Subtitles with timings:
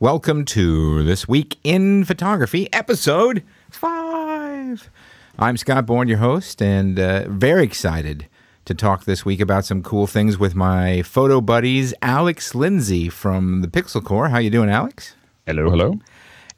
[0.00, 4.88] Welcome to This Week in Photography, episode five.
[5.36, 8.28] I'm Scott Bourne, your host, and uh, very excited
[8.66, 13.60] to talk this week about some cool things with my photo buddies, Alex Lindsay from
[13.60, 14.28] the Pixel Corps.
[14.28, 15.16] How you doing, Alex?
[15.46, 15.98] Hello, hello.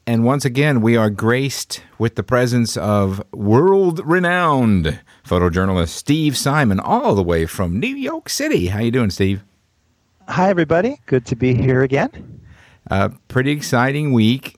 [0.05, 7.15] And once again, we are graced with the presence of world-renowned photojournalist Steve Simon, all
[7.15, 8.67] the way from New York City.
[8.67, 9.41] How you doing, Steve?
[10.27, 11.01] Hi, everybody.
[11.07, 12.37] Good to be here again.
[12.89, 14.57] Uh, pretty exciting week.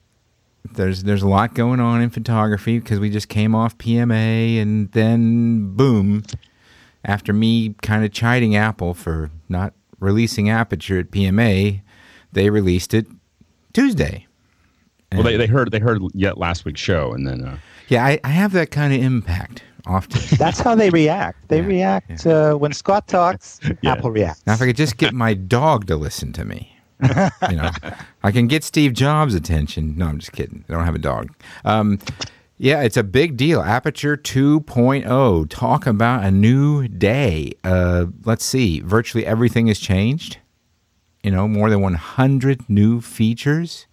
[0.76, 4.90] There's there's a lot going on in photography because we just came off PMA and
[4.94, 6.24] then boom,
[7.04, 11.82] after me kind of chiding Apple for not releasing Aperture at PMA,
[12.32, 13.08] they released it
[13.74, 14.26] Tuesday.
[15.12, 17.58] well, they, they heard they heard yet last week's show, and then uh,
[17.90, 20.22] yeah, I, I have that kind of impact often.
[20.38, 21.50] That's how they react.
[21.50, 23.60] They Yeah, react uh, when Scott talks.
[23.82, 23.92] Yeah.
[23.92, 24.44] Apple reacts.
[24.48, 26.74] Now, if I could just get my dog to listen to me,
[27.50, 27.72] you know,
[28.24, 29.98] I can get Steve Jobs' attention.
[29.98, 30.66] No, I'm just kidding.
[30.68, 31.34] I don't have a dog.
[31.66, 32.00] Um,
[32.58, 33.62] yeah, it's a big deal.
[33.62, 35.50] Aperture 2.0.
[35.50, 37.54] Talk about a new day.
[37.64, 38.80] Uh, let's see.
[38.80, 40.38] Virtually everything has changed.
[41.24, 43.88] You know, more than 100 new features.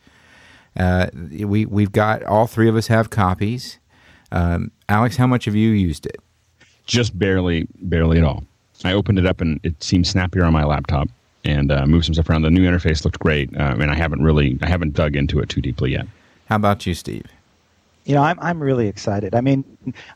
[0.76, 3.78] Uh, we we've got all three of us have copies.
[4.32, 6.18] Um, Alex, how much have you used it?
[6.90, 8.44] just barely, barely at all.
[8.84, 11.08] I opened it up, and it seemed snappier on my laptop,
[11.44, 12.42] and uh, moved some stuff around.
[12.42, 15.48] The new interface looked great, uh, and I haven't really, I haven't dug into it
[15.48, 16.06] too deeply yet.
[16.48, 17.26] How about you, Steve?
[18.04, 19.34] You know, I'm I'm really excited.
[19.34, 19.64] I mean,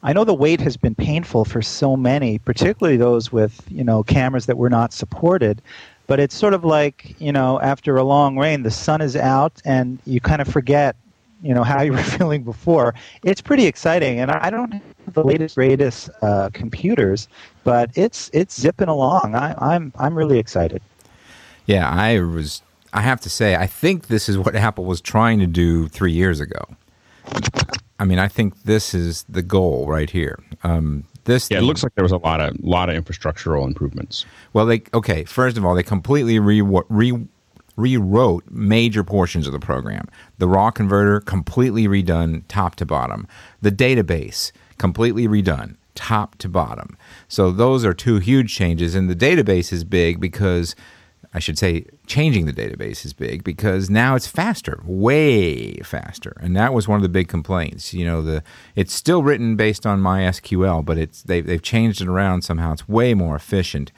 [0.03, 4.03] I know the wait has been painful for so many, particularly those with you know
[4.03, 5.63] cameras that were not supported.
[6.07, 9.61] But it's sort of like you know, after a long rain, the sun is out,
[9.65, 10.97] and you kind of forget
[11.43, 12.95] you know how you were feeling before.
[13.23, 17.29] It's pretty exciting, and I I don't have the latest greatest uh, computers,
[17.63, 19.35] but it's it's zipping along.
[19.35, 20.83] I, I'm I'm really excited.
[21.67, 22.63] Yeah, I was.
[22.93, 26.13] I have to say, I think this is what Apple was trying to do three
[26.13, 26.61] years ago.
[27.99, 30.39] I mean, I think this is the goal right here.
[30.63, 34.27] Um, this Yeah, it looks like there was a lot of, lot of infrastructural improvements.
[34.53, 34.67] well.
[34.67, 35.25] They okay.
[35.25, 37.27] First of all, they completely re, re,
[37.77, 40.07] rewrote major portions of the program.
[40.39, 43.27] The raw converter completely redone, top to bottom.
[43.63, 46.97] The database completely redone, top to bottom.
[47.29, 50.75] So those are two huge changes, and the database is big because
[51.35, 56.57] I should say changing the database is big because now it's faster, way faster, and
[56.57, 57.93] that was one of the big complaints.
[57.93, 58.45] You know, the
[58.77, 62.73] it's still written based on MySQL, but it's they've they've changed it around somehow.
[62.73, 63.91] It's way more efficient.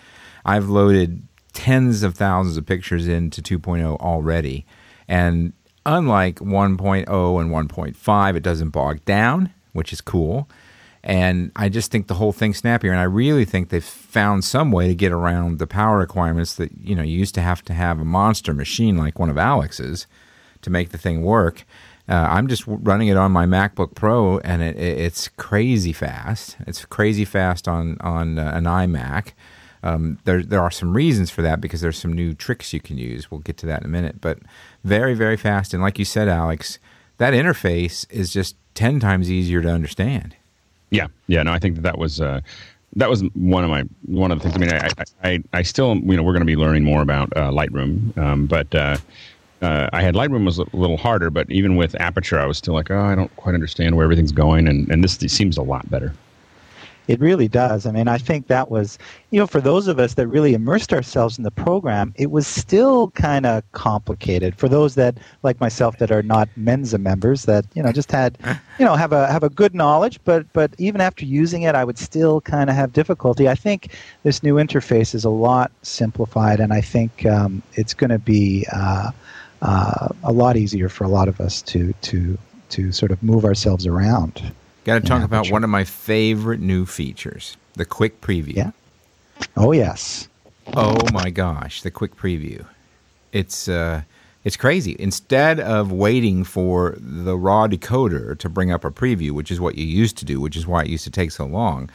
[0.46, 4.64] I've loaded tens of thousands of pictures into 2.0 already,
[5.06, 5.52] and
[5.84, 10.48] unlike 1.0 and 1.5, it doesn't bog down, which is cool.
[11.06, 12.90] And I just think the whole thing's snappier.
[12.90, 16.72] And I really think they've found some way to get around the power requirements that,
[16.82, 20.08] you know, you used to have to have a monster machine like one of Alex's
[20.62, 21.64] to make the thing work.
[22.08, 26.56] Uh, I'm just running it on my MacBook Pro, and it, it, it's crazy fast.
[26.66, 29.32] It's crazy fast on on uh, an iMac.
[29.82, 32.96] Um, there there are some reasons for that because there's some new tricks you can
[32.96, 33.30] use.
[33.30, 34.38] We'll get to that in a minute, but
[34.84, 35.74] very very fast.
[35.74, 36.78] And like you said, Alex,
[37.18, 40.35] that interface is just ten times easier to understand.
[40.90, 41.42] Yeah, yeah.
[41.42, 42.40] No, I think that that was uh,
[42.96, 44.54] that was one of my one of the things.
[44.54, 47.32] I mean, I I, I, still you know we're going to be learning more about
[47.36, 48.96] uh, Lightroom, um, but uh,
[49.62, 52.74] uh, I had Lightroom was a little harder, but even with Aperture, I was still
[52.74, 55.88] like, oh, I don't quite understand where everything's going, and and this seems a lot
[55.90, 56.12] better.
[57.08, 57.86] It really does.
[57.86, 58.98] I mean, I think that was,
[59.30, 62.46] you know, for those of us that really immersed ourselves in the program, it was
[62.46, 64.56] still kind of complicated.
[64.56, 68.38] For those that, like myself, that are not Mensa members, that you know just had,
[68.78, 71.84] you know, have a have a good knowledge, but but even after using it, I
[71.84, 73.48] would still kind of have difficulty.
[73.48, 73.92] I think
[74.24, 78.66] this new interface is a lot simplified, and I think um, it's going to be
[78.72, 79.12] uh,
[79.62, 82.36] uh, a lot easier for a lot of us to to
[82.70, 84.52] to sort of move ourselves around.
[84.86, 88.54] Got to talk about one of my favorite new features, the quick preview.
[88.54, 88.70] Yeah.
[89.56, 90.28] Oh yes.
[90.74, 92.64] Oh my gosh, the quick preview.
[93.32, 94.02] It's uh
[94.44, 94.94] it's crazy.
[95.00, 99.74] Instead of waiting for the raw decoder to bring up a preview, which is what
[99.74, 101.90] you used to do, which is why it used to take so long,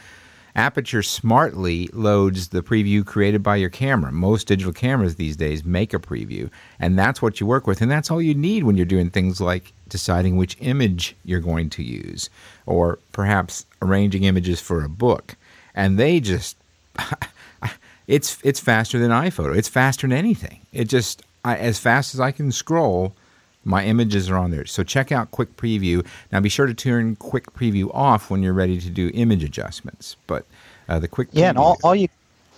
[0.54, 4.12] Aperture smartly loads the preview created by your camera.
[4.12, 7.90] Most digital cameras these days make a preview, and that's what you work with, and
[7.90, 11.82] that's all you need when you're doing things like deciding which image you're going to
[11.82, 12.28] use
[12.66, 15.36] or perhaps arranging images for a book.
[15.74, 16.56] And they just
[18.06, 19.56] it's it's faster than iPhoto.
[19.56, 20.60] It's faster than anything.
[20.72, 23.14] It just I, as fast as I can scroll,
[23.64, 24.66] my images are on there.
[24.66, 26.04] So check out Quick Preview.
[26.30, 30.16] Now be sure to turn Quick Preview off when you're ready to do image adjustments.
[30.26, 30.46] But
[30.88, 32.08] uh, the Quick Yeah, and all, all you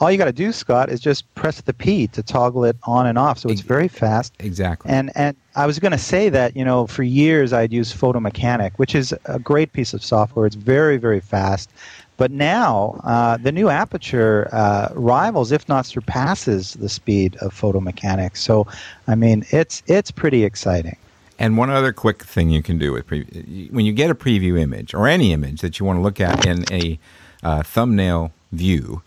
[0.00, 3.06] all you got to do, Scott, is just press the P to toggle it on
[3.06, 3.38] and off.
[3.38, 4.34] So it's very fast.
[4.40, 4.90] Exactly.
[4.90, 8.20] And and I was going to say that you know for years I'd used Photo
[8.20, 10.46] Mechanic, which is a great piece of software.
[10.46, 11.70] It's very very fast.
[12.16, 18.36] But now uh, the new Aperture uh, rivals, if not surpasses, the speed of Photomechanic.
[18.36, 18.66] So,
[19.08, 20.96] I mean, it's it's pretty exciting.
[21.38, 24.58] And one other quick thing you can do with pre- when you get a preview
[24.58, 26.98] image or any image that you want to look at in a
[27.42, 29.02] uh, thumbnail view,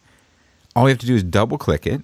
[0.75, 2.01] all you have to do is double click it.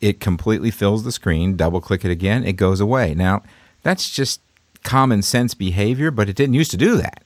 [0.00, 1.56] It completely fills the screen.
[1.56, 3.14] Double click it again, it goes away.
[3.14, 3.42] Now,
[3.82, 4.40] that's just
[4.84, 7.21] common sense behavior, but it didn't used to do that.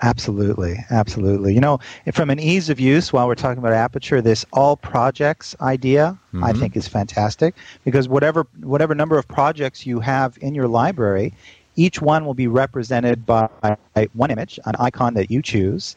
[0.00, 1.54] Absolutely, absolutely.
[1.54, 1.80] You know,
[2.12, 6.44] from an ease of use, while we're talking about Aperture, this all projects idea mm-hmm.
[6.44, 11.34] I think is fantastic because whatever whatever number of projects you have in your library,
[11.74, 13.48] each one will be represented by
[14.12, 15.96] one image, an icon that you choose.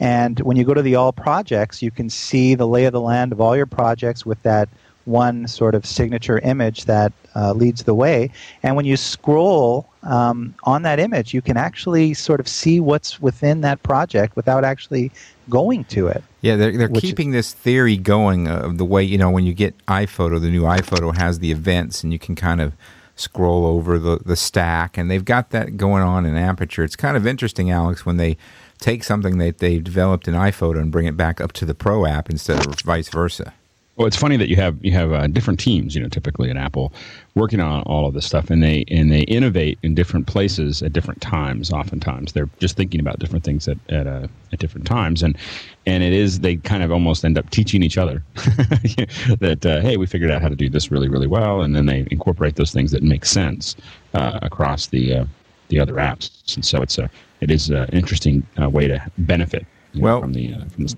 [0.00, 3.00] And when you go to the all projects, you can see the lay of the
[3.00, 4.68] land of all your projects with that
[5.04, 8.30] one sort of signature image that uh, leads the way.
[8.62, 13.20] And when you scroll um, on that image, you can actually sort of see what's
[13.20, 15.10] within that project without actually
[15.48, 16.22] going to it.
[16.40, 19.76] Yeah, they're, they're keeping this theory going of the way, you know, when you get
[19.86, 22.74] iPhoto, the new iPhoto has the events and you can kind of
[23.14, 24.96] scroll over the, the stack.
[24.96, 26.84] And they've got that going on in Aperture.
[26.84, 28.36] It's kind of interesting, Alex, when they
[28.78, 32.06] take something that they've developed in iPhoto and bring it back up to the Pro
[32.06, 33.54] app instead of vice versa.
[33.96, 36.56] Well, it's funny that you have you have uh, different teams, you know, typically at
[36.56, 36.94] Apple,
[37.34, 40.94] working on all of this stuff, and they and they innovate in different places at
[40.94, 41.70] different times.
[41.70, 45.36] Oftentimes, they're just thinking about different things at at, uh, at different times, and
[45.84, 49.98] and it is they kind of almost end up teaching each other that uh, hey,
[49.98, 52.72] we figured out how to do this really really well, and then they incorporate those
[52.72, 53.76] things that make sense
[54.14, 55.24] uh, across the uh,
[55.68, 57.10] the other apps, and so it's a
[57.42, 59.66] it is an interesting uh, way to benefit
[59.96, 60.96] well, know, from the from the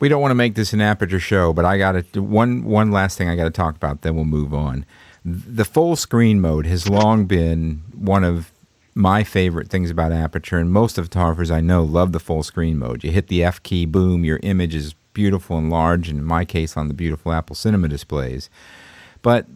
[0.00, 2.90] we don't want to make this an aperture show, but I got to one one
[2.90, 4.02] last thing I got to talk about.
[4.02, 4.84] Then we'll move on.
[5.24, 8.52] The full screen mode has long been one of
[8.94, 12.78] my favorite things about aperture, and most of photographers I know love the full screen
[12.78, 13.04] mode.
[13.04, 16.08] You hit the F key, boom, your image is beautiful and large.
[16.08, 18.48] And in my case, on the beautiful Apple Cinema displays,
[19.22, 19.46] but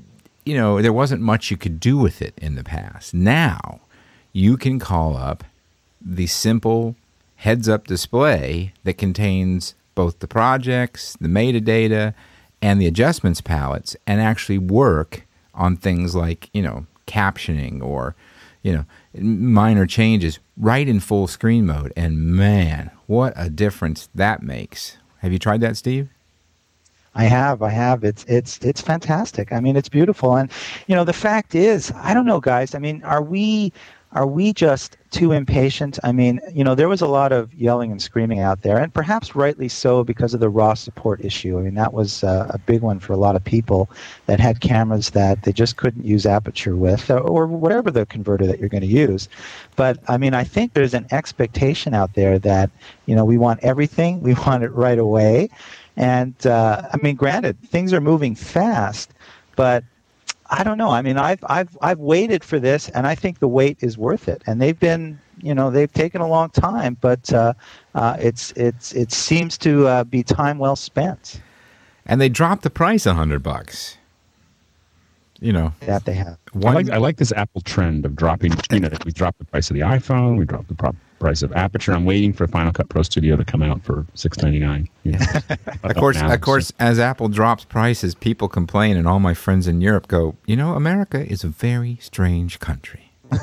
[0.44, 3.14] you know there wasn't much you could do with it in the past.
[3.14, 3.80] Now
[4.32, 5.44] you can call up
[6.00, 6.96] the simple
[7.36, 12.14] heads up display that contains both the projects, the metadata,
[12.60, 18.14] and the adjustments palettes and actually work on things like, you know, captioning or,
[18.62, 18.84] you know,
[19.14, 21.92] minor changes right in full screen mode.
[21.96, 24.96] And man, what a difference that makes.
[25.18, 26.08] Have you tried that, Steve?
[27.14, 28.04] I have, I have.
[28.04, 29.52] It's it's it's fantastic.
[29.52, 30.50] I mean, it's beautiful, and
[30.86, 32.74] you know, the fact is, I don't know, guys.
[32.74, 33.70] I mean, are we
[34.14, 35.99] are we just too impatient?
[36.05, 38.93] I mean, you know, there was a lot of yelling and screaming out there, and
[38.93, 41.59] perhaps rightly so because of the raw support issue.
[41.59, 43.91] I mean, that was uh, a big one for a lot of people
[44.26, 48.47] that had cameras that they just couldn't use aperture with, or, or whatever the converter
[48.47, 49.29] that you're going to use.
[49.76, 52.70] But I mean, I think there's an expectation out there that
[53.06, 55.49] you know we want everything, we want it right away,
[55.97, 59.11] and uh, I mean, granted, things are moving fast,
[59.56, 59.85] but
[60.52, 60.90] I don't know.
[60.90, 64.28] I mean, I've I've I've waited for this, and I think the wait is worth
[64.28, 64.43] it.
[64.46, 67.54] And they've been, you know, they've taken a long time, but uh,
[67.94, 71.40] uh, it's it's it seems to uh, be time well spent.
[72.04, 73.96] And they dropped the price a hundred bucks.
[75.40, 76.37] You know that they have.
[76.52, 78.52] One, I like I like this Apple trend of dropping.
[78.71, 81.52] You know, we dropped the price of the iPhone, we dropped the prop price of
[81.52, 81.93] Aperture.
[81.93, 84.88] I'm waiting for Final Cut Pro Studio to come out for six ninety nine.
[85.05, 85.25] Yeah.
[85.85, 86.75] of course, now, of course, so.
[86.81, 90.75] as Apple drops prices, people complain, and all my friends in Europe go, you know,
[90.75, 93.12] America is a very strange country.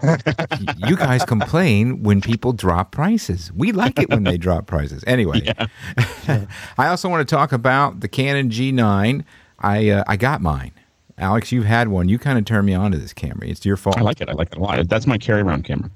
[0.87, 3.49] you guys complain when people drop prices.
[3.53, 5.01] We like it when they drop prices.
[5.07, 6.45] Anyway, yeah.
[6.77, 9.23] I also want to talk about the Canon G9.
[9.59, 10.73] I uh, I got mine.
[11.17, 12.09] Alex, you've had one.
[12.09, 13.47] You kind of turned me on to this camera.
[13.47, 13.97] It's your fault.
[13.97, 14.29] I like it.
[14.29, 14.87] I like it a lot.
[14.89, 15.89] That's my carry around camera.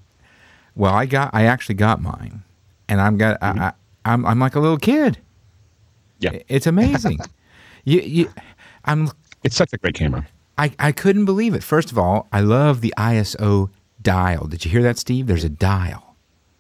[0.75, 2.43] Well, I got, I actually got mine,
[2.87, 3.59] and I'm got, mm-hmm.
[3.59, 3.73] I, I,
[4.05, 5.19] I'm, I'm like a little kid.
[6.19, 7.19] Yeah, it's amazing.
[7.83, 8.33] you, you,
[8.85, 9.09] I'm.
[9.43, 10.25] It's such a great camera.
[10.57, 11.63] I, I couldn't believe it.
[11.63, 13.69] First of all, I love the ISO
[14.01, 14.47] dial.
[14.47, 15.27] Did you hear that, Steve?
[15.27, 16.15] There's a dial.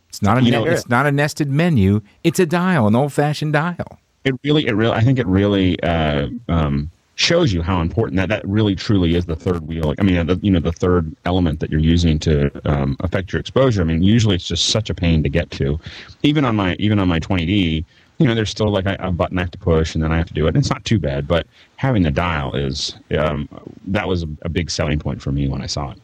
[0.09, 2.01] It's not a ne- it's not a nested menu.
[2.23, 3.99] It's a dial, an old fashioned dial.
[4.23, 8.29] It really, it really, I think it really uh, um, shows you how important that
[8.29, 9.93] that really truly is the third wheel.
[9.99, 13.39] I mean, the, you know, the third element that you're using to um, affect your
[13.39, 13.81] exposure.
[13.81, 15.79] I mean, usually it's just such a pain to get to.
[16.23, 17.85] Even on my even on my 20D,
[18.17, 20.17] you know, there's still like a, a button I have to push, and then I
[20.17, 20.49] have to do it.
[20.49, 23.47] And it's not too bad, but having the dial is um,
[23.87, 25.99] that was a, a big selling point for me when I saw it.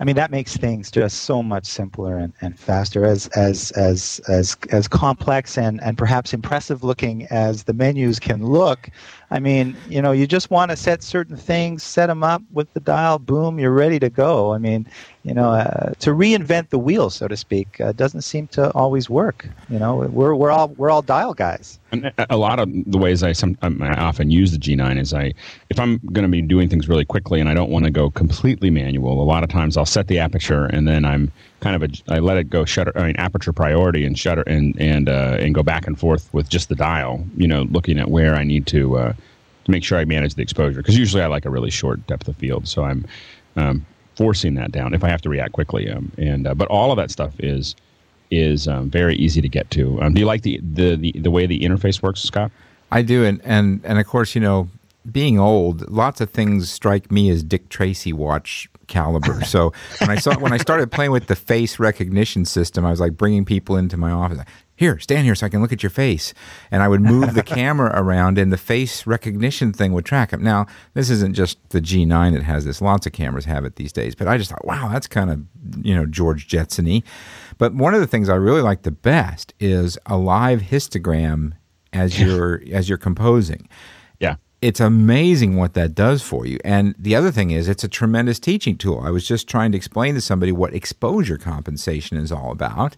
[0.00, 3.04] I mean, that makes things just so much simpler and, and faster.
[3.04, 8.44] As as as as as complex and, and perhaps impressive looking as the menus can
[8.44, 8.88] look,
[9.32, 12.72] I mean, you know, you just want to set certain things, set them up with
[12.72, 14.52] the dial, boom, you're ready to go.
[14.52, 14.86] I mean,
[15.22, 19.08] you know, uh, to reinvent the wheel, so to speak, uh, doesn't seem to always
[19.08, 19.46] work.
[19.68, 21.78] You know, we're we're all we're all dial guys.
[21.92, 25.14] And a lot of the ways I some um, I often use the G9 is
[25.14, 25.32] I
[25.68, 28.10] if I'm going to be doing things really quickly and I don't want to go
[28.10, 29.22] completely manual.
[29.22, 32.18] A lot of times I'll set the aperture and then I'm kind of a I
[32.18, 35.62] let it go shutter I mean aperture priority and shutter and and uh, and go
[35.62, 37.24] back and forth with just the dial.
[37.36, 39.12] You know, looking at where I need to uh,
[39.64, 42.28] to make sure I manage the exposure because usually I like a really short depth
[42.28, 43.06] of field, so I'm
[43.56, 43.86] um,
[44.16, 45.90] forcing that down if I have to react quickly.
[45.90, 47.76] Um, and uh, but all of that stuff is
[48.30, 50.00] is um, very easy to get to.
[50.00, 52.50] Um, do you like the, the, the the way the interface works, Scott?
[52.92, 54.68] I do, and and and of course, you know,
[55.10, 59.42] being old, lots of things strike me as Dick Tracy watch caliber.
[59.44, 63.00] So when I saw when I started playing with the face recognition system, I was
[63.00, 64.36] like bringing people into my office.
[64.38, 66.32] Like, here, stand here so I can look at your face.
[66.70, 70.40] And I would move the camera around, and the face recognition thing would track it.
[70.40, 72.80] Now, this isn't just the G9 that has this.
[72.80, 74.14] Lots of cameras have it these days.
[74.14, 75.40] But I just thought, wow, that's kind of
[75.84, 77.02] you know George Jetsony.
[77.58, 81.52] But one of the things I really like the best is a live histogram
[81.92, 83.68] as you're as you're composing.
[84.18, 86.58] Yeah it's amazing what that does for you.
[86.64, 89.00] And the other thing is, it's a tremendous teaching tool.
[89.02, 92.96] I was just trying to explain to somebody what exposure compensation is all about.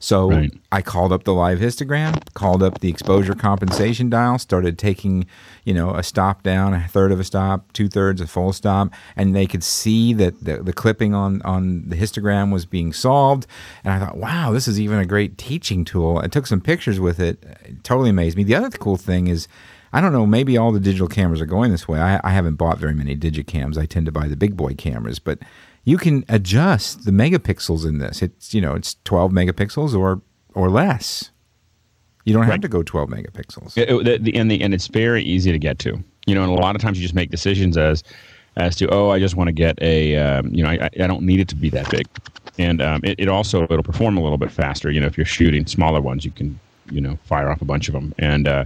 [0.00, 0.52] So right.
[0.70, 5.26] I called up the live histogram, called up the exposure compensation dial, started taking,
[5.64, 8.90] you know, a stop down, a third of a stop, two thirds, a full stop,
[9.16, 13.46] and they could see that the, the clipping on on the histogram was being solved.
[13.82, 16.18] And I thought, wow, this is even a great teaching tool.
[16.18, 17.42] I took some pictures with it.
[17.64, 18.44] it totally amazed me.
[18.44, 19.48] The other cool thing is
[19.92, 20.26] I don't know.
[20.26, 21.98] Maybe all the digital cameras are going this way.
[21.98, 23.78] I, I haven't bought very many digicams.
[23.78, 25.38] I tend to buy the big boy cameras, but
[25.84, 28.20] you can adjust the megapixels in this.
[28.22, 30.20] It's you know it's 12 megapixels or
[30.54, 31.30] or less.
[32.24, 33.78] You don't have to go 12 megapixels.
[33.78, 36.02] It, it, the, and the and it's very easy to get to.
[36.26, 38.04] You know, and a lot of times you just make decisions as
[38.56, 41.22] as to oh I just want to get a um, you know I, I don't
[41.22, 42.06] need it to be that big,
[42.58, 44.90] and um, it, it also it'll perform a little bit faster.
[44.90, 47.88] You know, if you're shooting smaller ones, you can you know fire off a bunch
[47.88, 48.46] of them and.
[48.46, 48.64] Uh,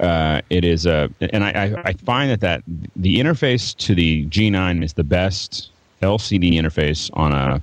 [0.00, 2.62] uh, it is a, and I, I find that that
[2.96, 5.70] the interface to the G9 is the best
[6.02, 7.60] LCD interface on a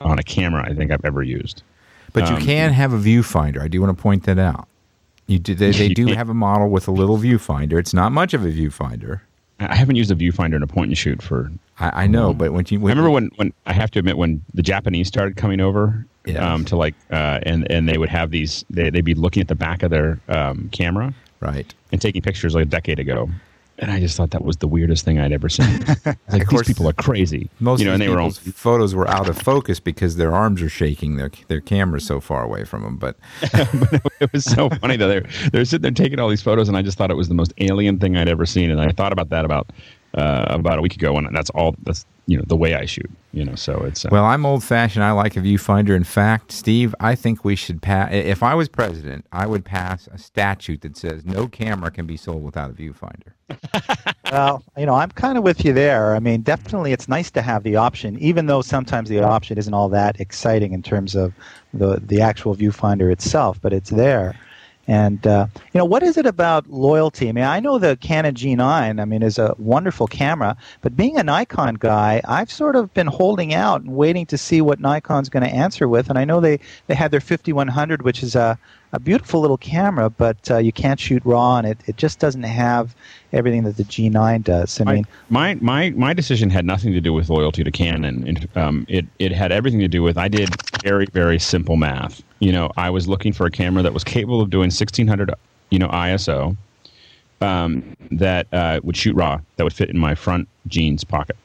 [0.00, 1.62] on a camera I think I've ever used.
[2.12, 3.60] But you um, can have a viewfinder.
[3.60, 4.68] I do want to point that out.
[5.26, 7.78] You do, they, they do have a model with a little viewfinder.
[7.78, 9.20] It's not much of a viewfinder.
[9.60, 11.50] I haven't used a viewfinder in a point and shoot for.
[11.78, 14.18] I, I know, but when you when I remember when, when I have to admit
[14.18, 16.42] when the Japanese started coming over yes.
[16.42, 19.48] um, to like uh, and and they would have these they they'd be looking at
[19.48, 23.28] the back of their um, camera right, and taking pictures like a decade ago.
[23.78, 25.84] And I just thought that was the weirdest thing I'd ever seen.
[26.30, 27.50] like these people are crazy.
[27.58, 30.60] Most you know, and they were all, photos were out of focus because their arms
[30.62, 31.16] are shaking.
[31.16, 32.96] Their their camera's so far away from them.
[32.96, 33.16] But,
[33.52, 35.08] but it was so funny though.
[35.08, 37.34] They're they're sitting there taking all these photos, and I just thought it was the
[37.34, 38.70] most alien thing I'd ever seen.
[38.70, 39.70] And I thought about that about
[40.14, 41.74] uh, about a week ago, and that's all.
[41.82, 43.10] That's you know the way I shoot.
[43.32, 44.24] You know, so it's uh, well.
[44.24, 45.04] I'm old fashioned.
[45.04, 45.96] I like a viewfinder.
[45.96, 48.12] In fact, Steve, I think we should pass.
[48.12, 52.16] If I was president, I would pass a statute that says no camera can be
[52.16, 53.32] sold without a viewfinder.
[54.30, 56.14] well, you know, I'm kind of with you there.
[56.14, 59.74] I mean, definitely, it's nice to have the option, even though sometimes the option isn't
[59.74, 61.32] all that exciting in terms of
[61.72, 64.36] the the actual viewfinder itself, but it's there.
[64.88, 67.28] And uh, you know, what is it about loyalty?
[67.28, 69.00] I mean, I know the Canon G9.
[69.00, 73.06] I mean, is a wonderful camera, but being a Nikon guy, I've sort of been
[73.06, 76.10] holding out and waiting to see what Nikon's going to answer with.
[76.10, 76.58] And I know they
[76.88, 78.58] they had their 5100, which is a
[78.92, 82.42] a beautiful little camera, but uh, you can't shoot raw, and it, it just doesn't
[82.42, 82.94] have
[83.32, 84.80] everything that the G9 does.
[84.80, 88.46] I mean, my my my decision had nothing to do with loyalty to Canon.
[88.54, 90.50] Um, it it had everything to do with I did
[90.82, 92.22] very very simple math.
[92.40, 95.30] You know, I was looking for a camera that was capable of doing 1600,
[95.70, 96.56] you know, ISO,
[97.40, 101.36] um, that uh, would shoot raw, that would fit in my front jeans pocket.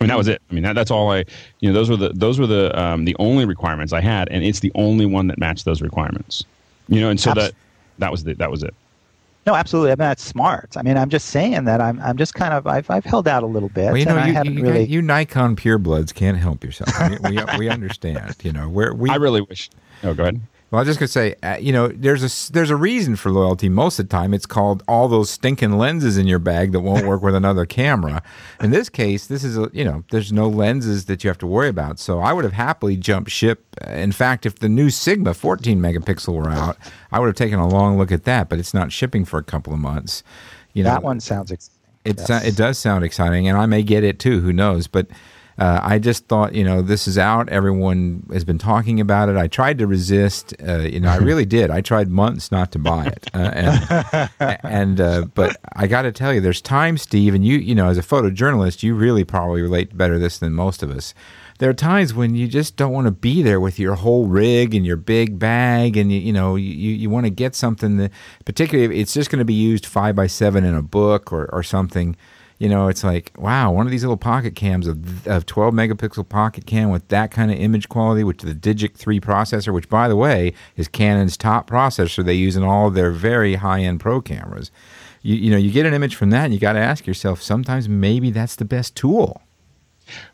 [0.00, 0.42] I mean, that was it.
[0.50, 1.24] I mean, that, that's all I,
[1.60, 4.42] you know, those were the those were the um, the only requirements I had, and
[4.42, 6.44] it's the only one that matched those requirements.
[6.92, 7.54] You know, and so Abs- that
[7.98, 8.74] that was the, that was it.
[9.44, 9.90] No, absolutely.
[9.90, 10.76] I mean, that's smart.
[10.76, 13.42] I mean, I'm just saying that I'm, I'm just kind of, I've, I've held out
[13.42, 13.86] a little bit.
[13.86, 14.84] Well, you know, you, you, really...
[14.84, 16.90] you, Nikon purebloods can't help yourself.
[17.10, 19.10] we, we, we understand, you know, where we.
[19.10, 19.68] I really wish.
[20.04, 20.40] Oh, go ahead.
[20.72, 23.30] Well, I was just gonna say, uh, you know, there's a there's a reason for
[23.30, 23.68] loyalty.
[23.68, 27.06] Most of the time, it's called all those stinking lenses in your bag that won't
[27.06, 28.22] work with another camera.
[28.58, 31.46] In this case, this is a you know, there's no lenses that you have to
[31.46, 31.98] worry about.
[31.98, 33.66] So I would have happily jumped ship.
[33.86, 36.78] In fact, if the new Sigma 14 megapixel were out,
[37.12, 38.48] I would have taken a long look at that.
[38.48, 40.22] But it's not shipping for a couple of months.
[40.72, 41.50] You know, that one sounds.
[41.50, 41.80] Exciting.
[42.06, 42.44] It yes.
[42.46, 44.40] it does sound exciting, and I may get it too.
[44.40, 44.86] Who knows?
[44.86, 45.08] But
[45.58, 47.48] Uh, I just thought, you know, this is out.
[47.48, 49.36] Everyone has been talking about it.
[49.36, 50.54] I tried to resist.
[50.66, 51.70] Uh, you know, I really did.
[51.70, 54.30] I tried months not to buy it, uh, and,
[54.62, 57.88] and uh, but I got to tell you, there's times, Steve, and you, you know,
[57.88, 61.14] as a photojournalist, you really probably relate better to this than most of us.
[61.58, 64.74] There are times when you just don't want to be there with your whole rig
[64.74, 68.10] and your big bag, and you, you know, you, you want to get something that,
[68.44, 71.46] particularly if it's just going to be used five by seven in a book or,
[71.52, 72.16] or something
[72.62, 76.28] you know, it's like, wow, one of these little pocket cams of, of 12 megapixel
[76.28, 80.06] pocket cam with that kind of image quality, which the Digic 3 processor, which by
[80.06, 84.20] the way is Canon's top processor they use in all their very high end pro
[84.20, 84.70] cameras.
[85.22, 87.42] You, you know, you get an image from that and you got to ask yourself,
[87.42, 89.42] sometimes maybe that's the best tool.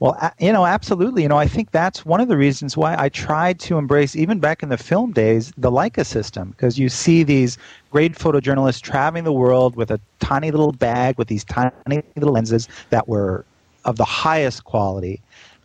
[0.00, 1.23] Well, you know, absolutely.
[1.23, 4.38] You know, I think that's one of the reasons why I tried to embrace, even
[4.38, 7.58] back in the film days, the Leica system, because you see these
[7.90, 12.68] great photojournalists traveling the world with a tiny little bag with these tiny little lenses
[12.90, 13.44] that were
[13.85, 15.20] of the highest quality.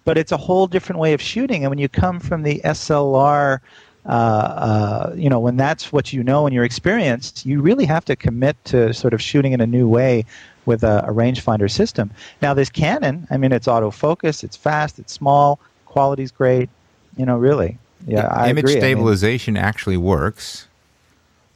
[0.05, 1.63] But it's a whole different way of shooting.
[1.63, 3.60] And when you come from the SLR,
[4.05, 8.03] uh, uh, you know, when that's what you know and you're experienced, you really have
[8.05, 10.25] to commit to sort of shooting in a new way
[10.65, 12.12] with a, a rangefinder system.
[12.41, 16.70] Now, this Canon, I mean, it's autofocus, it's fast, it's small, quality's great.
[17.17, 17.77] You know, really,
[18.08, 18.27] yeah.
[18.27, 18.77] I Image agree.
[18.77, 20.67] stabilization I mean, actually works.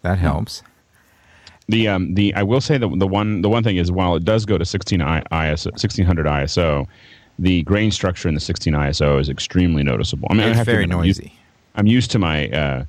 [0.04, 0.62] That helps.
[1.70, 4.24] The um the I will say the the one the one thing is while it
[4.24, 6.88] does go to 16 I, ISO 1600 ISO,
[7.40, 10.28] the grain structure in the 16 ISO is extremely noticeable.
[10.32, 11.34] I mean, it's very to, noisy.
[11.76, 12.86] I'm used, I'm used to my uh,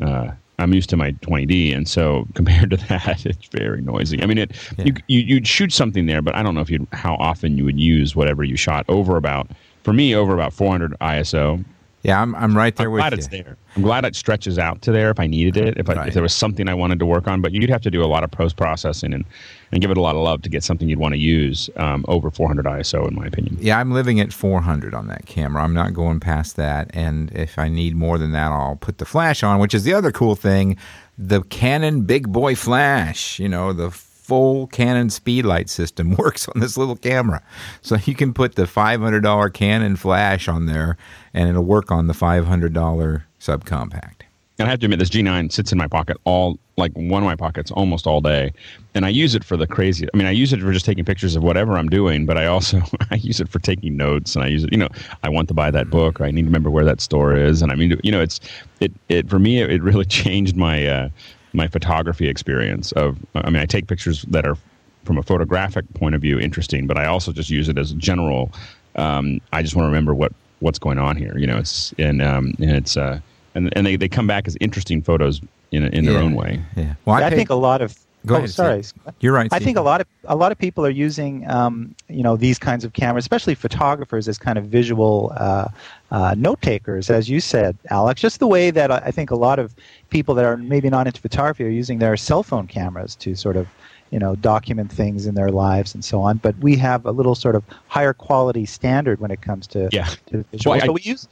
[0.00, 4.22] uh, I'm used to my 20D, and so compared to that, it's very noisy.
[4.22, 4.86] I mean, it yeah.
[4.86, 7.64] you, you you'd shoot something there, but I don't know if you how often you
[7.64, 9.48] would use whatever you shot over about
[9.82, 11.64] for me over about 400 ISO.
[12.02, 13.18] Yeah, I'm I'm right there I'm with glad you.
[13.18, 13.56] it's there.
[13.74, 16.22] I'm glad it stretches out to there if I needed it, if, I, if there
[16.22, 17.40] was something I wanted to work on.
[17.40, 19.24] But you'd have to do a lot of post processing and,
[19.72, 22.04] and give it a lot of love to get something you'd want to use um,
[22.08, 23.56] over 400 ISO, in my opinion.
[23.60, 25.62] Yeah, I'm living at 400 on that camera.
[25.62, 26.90] I'm not going past that.
[26.94, 29.92] And if I need more than that, I'll put the flash on, which is the
[29.92, 30.76] other cool thing
[31.20, 33.40] the Canon Big Boy Flash.
[33.40, 33.90] You know, the
[34.28, 37.42] full Canon speedlight system works on this little camera.
[37.80, 40.98] So you can put the $500 Canon flash on there
[41.32, 44.12] and it'll work on the $500 subcompact.
[44.58, 47.26] And I have to admit, this G9 sits in my pocket all, like one of
[47.26, 48.52] my pockets almost all day.
[48.94, 50.08] And I use it for the crazy.
[50.12, 52.46] I mean, I use it for just taking pictures of whatever I'm doing, but I
[52.46, 54.88] also, I use it for taking notes and I use it, you know,
[55.22, 57.62] I want to buy that book or I need to remember where that store is.
[57.62, 58.40] And I mean, you know, it's,
[58.80, 61.08] it, it, for me, it, it really changed my, uh,
[61.52, 64.56] my photography experience of i mean i take pictures that are
[65.04, 67.94] from a photographic point of view interesting but i also just use it as a
[67.94, 68.52] general
[68.96, 72.20] um, i just want to remember what what's going on here you know it's and
[72.20, 73.20] um, and it's uh
[73.54, 75.40] and, and they, they come back as interesting photos
[75.72, 76.12] in in yeah.
[76.12, 77.96] their own way yeah well i, I think a lot of
[78.28, 78.50] Go oh, ahead.
[78.50, 78.84] Sorry,
[79.20, 79.50] you're right.
[79.50, 79.60] Steve.
[79.60, 82.58] I think a lot of a lot of people are using um, you know these
[82.58, 85.68] kinds of cameras, especially photographers, as kind of visual uh,
[86.10, 88.20] uh, note takers, as you said, Alex.
[88.20, 89.74] Just the way that I think a lot of
[90.10, 93.56] people that are maybe not into photography are using their cell phone cameras to sort
[93.56, 93.66] of
[94.10, 96.36] you know document things in their lives and so on.
[96.36, 100.08] But we have a little sort of higher quality standard when it comes to yeah.
[100.26, 100.72] To visual.
[100.74, 101.28] Well, I, so we use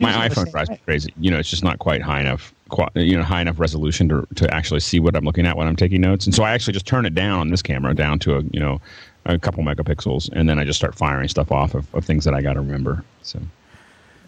[0.00, 1.12] my iPhone drives me crazy.
[1.18, 2.54] You know, it's just not quite high enough,
[2.94, 5.76] you know, high enough resolution to to actually see what I'm looking at when I'm
[5.76, 6.24] taking notes.
[6.24, 8.60] And so I actually just turn it down on this camera down to a you
[8.60, 8.80] know
[9.26, 12.34] a couple megapixels, and then I just start firing stuff off of, of things that
[12.34, 13.04] I got to remember.
[13.22, 13.40] So.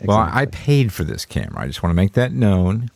[0.05, 1.63] Well, I paid for this camera.
[1.63, 2.91] I just want to make that known.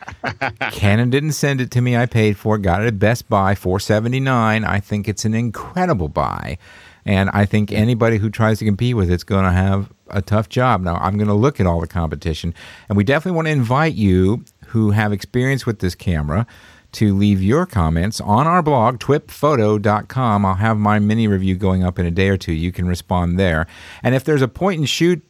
[0.72, 1.94] Canon didn't send it to me.
[1.94, 2.62] I paid for it.
[2.62, 4.64] Got it at Best Buy, four seventy nine.
[4.64, 6.56] I think it's an incredible buy,
[7.04, 10.48] and I think anybody who tries to compete with it's going to have a tough
[10.48, 10.82] job.
[10.82, 12.54] Now, I'm going to look at all the competition,
[12.88, 16.46] and we definitely want to invite you who have experience with this camera
[16.92, 20.46] to leave your comments on our blog, twipphoto.com.
[20.46, 22.52] I'll have my mini review going up in a day or two.
[22.52, 23.66] You can respond there.
[24.02, 25.22] And if there's a point and shoot,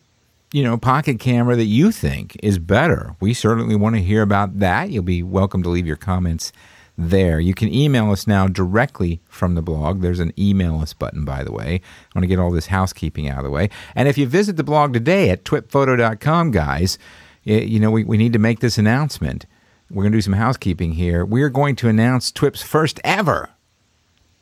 [0.52, 4.60] you know, pocket camera that you think is better, we certainly want to hear about
[4.60, 4.90] that.
[4.90, 6.52] You'll be welcome to leave your comments
[6.98, 7.38] there.
[7.38, 10.02] You can email us now directly from the blog.
[10.02, 11.80] There's an email us button, by the way.
[11.80, 13.70] I want to get all this housekeeping out of the way.
[13.94, 16.98] And if you visit the blog today at twipphoto.com, guys,
[17.44, 19.46] you know, we, we need to make this announcement.
[19.88, 21.24] We're going to do some housekeeping here.
[21.24, 23.50] We're going to announce TWIP's first ever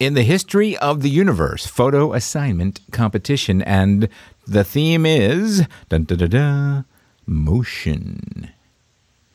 [0.01, 3.63] in the history of the universe photo assignment competition.
[3.63, 4.09] And
[4.47, 6.85] the theme is dun, dun, dun,
[7.27, 8.51] motion.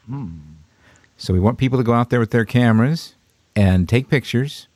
[0.08, 0.51] Hmm.
[1.22, 3.14] So we want people to go out there with their cameras
[3.56, 4.68] and take pictures.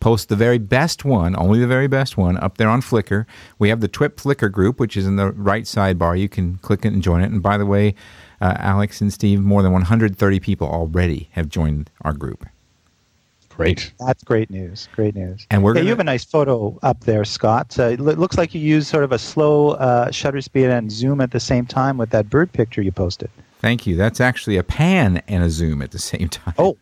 [0.00, 3.26] Post the very best one, only the very best one, up there on Flickr.
[3.58, 6.18] We have the TWIP Flickr group, which is in the right sidebar.
[6.18, 7.30] You can click it and join it.
[7.30, 7.94] And by the way,
[8.40, 12.46] uh, Alex and Steve, more than 130 people already have joined our group.
[13.50, 13.92] Great.
[14.00, 14.88] That's great news.
[14.94, 15.46] Great news.
[15.50, 17.78] And we're yeah, gonna, you have a nice photo up there, Scott.
[17.78, 21.20] Uh, it looks like you used sort of a slow uh, shutter speed and zoom
[21.20, 23.28] at the same time with that bird picture you posted.
[23.62, 23.94] Thank you.
[23.94, 26.54] That's actually a pan and a zoom at the same time.
[26.58, 26.76] Oh,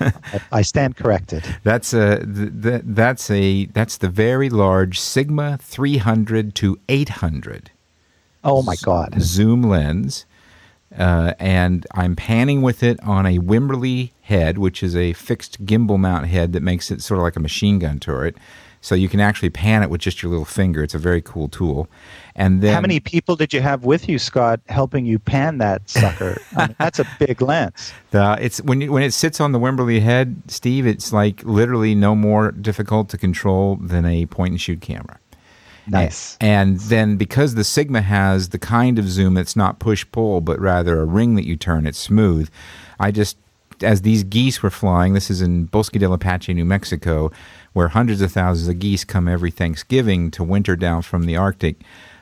[0.50, 1.44] I, stand corrected.
[1.62, 7.70] That's a th- th- that's a that's the very large Sigma 300 to 800
[8.44, 9.20] Oh my God.
[9.20, 10.24] zoom lens,
[10.96, 15.98] uh, and I'm panning with it on a Wimberley head, which is a fixed gimbal
[15.98, 18.36] mount head that makes it sort of like a machine gun turret.
[18.86, 20.80] So you can actually pan it with just your little finger.
[20.80, 21.88] It's a very cool tool.
[22.36, 25.90] And then How many people did you have with you, Scott, helping you pan that
[25.90, 26.40] sucker?
[26.56, 27.92] I mean, that's a big lens.
[28.12, 30.86] The, it's when you, when it sits on the Wimberley head, Steve.
[30.86, 35.18] It's like literally no more difficult to control than a point and shoot camera.
[35.88, 36.36] Nice.
[36.40, 40.60] And then because the Sigma has the kind of zoom that's not push pull, but
[40.60, 42.48] rather a ring that you turn, it's smooth.
[43.00, 43.36] I just,
[43.82, 47.32] as these geese were flying, this is in Bosque del Apache, New Mexico,
[47.76, 51.76] where hundreds of thousands of geese come every Thanksgiving to winter down from the Arctic.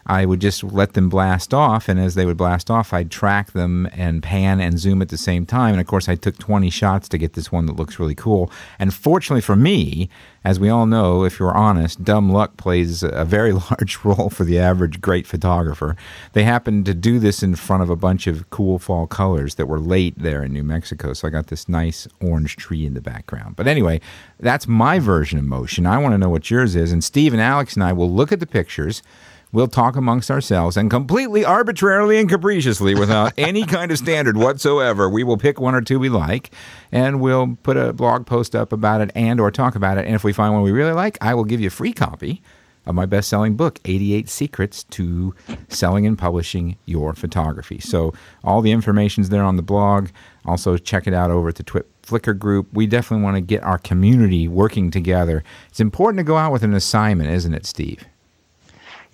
[0.06, 3.52] I would just let them blast off, and as they would blast off, I'd track
[3.52, 5.72] them and pan and zoom at the same time.
[5.72, 8.50] And of course, I took 20 shots to get this one that looks really cool.
[8.78, 10.10] And fortunately for me,
[10.44, 14.44] as we all know, if you're honest, dumb luck plays a very large role for
[14.44, 15.96] the average great photographer.
[16.34, 19.66] They happened to do this in front of a bunch of cool fall colors that
[19.66, 21.14] were late there in New Mexico.
[21.14, 23.56] So I got this nice orange tree in the background.
[23.56, 24.02] But anyway,
[24.38, 25.86] that's my version of motion.
[25.86, 26.92] I want to know what yours is.
[26.92, 29.02] And Steve and Alex and I will look at the pictures.
[29.54, 35.08] We'll talk amongst ourselves and completely arbitrarily and capriciously, without any kind of standard whatsoever,
[35.08, 36.50] we will pick one or two we like,
[36.90, 40.06] and we'll put a blog post up about it and or talk about it.
[40.06, 42.42] And if we find one we really like, I will give you a free copy
[42.84, 45.36] of my best-selling book, 88 Secrets to
[45.68, 47.78] Selling and Publishing Your Photography.
[47.78, 48.12] So
[48.42, 50.08] all the information's there on the blog.
[50.44, 52.66] Also check it out over at the Twip Flickr group.
[52.72, 55.44] We definitely want to get our community working together.
[55.68, 58.04] It's important to go out with an assignment, isn't it, Steve?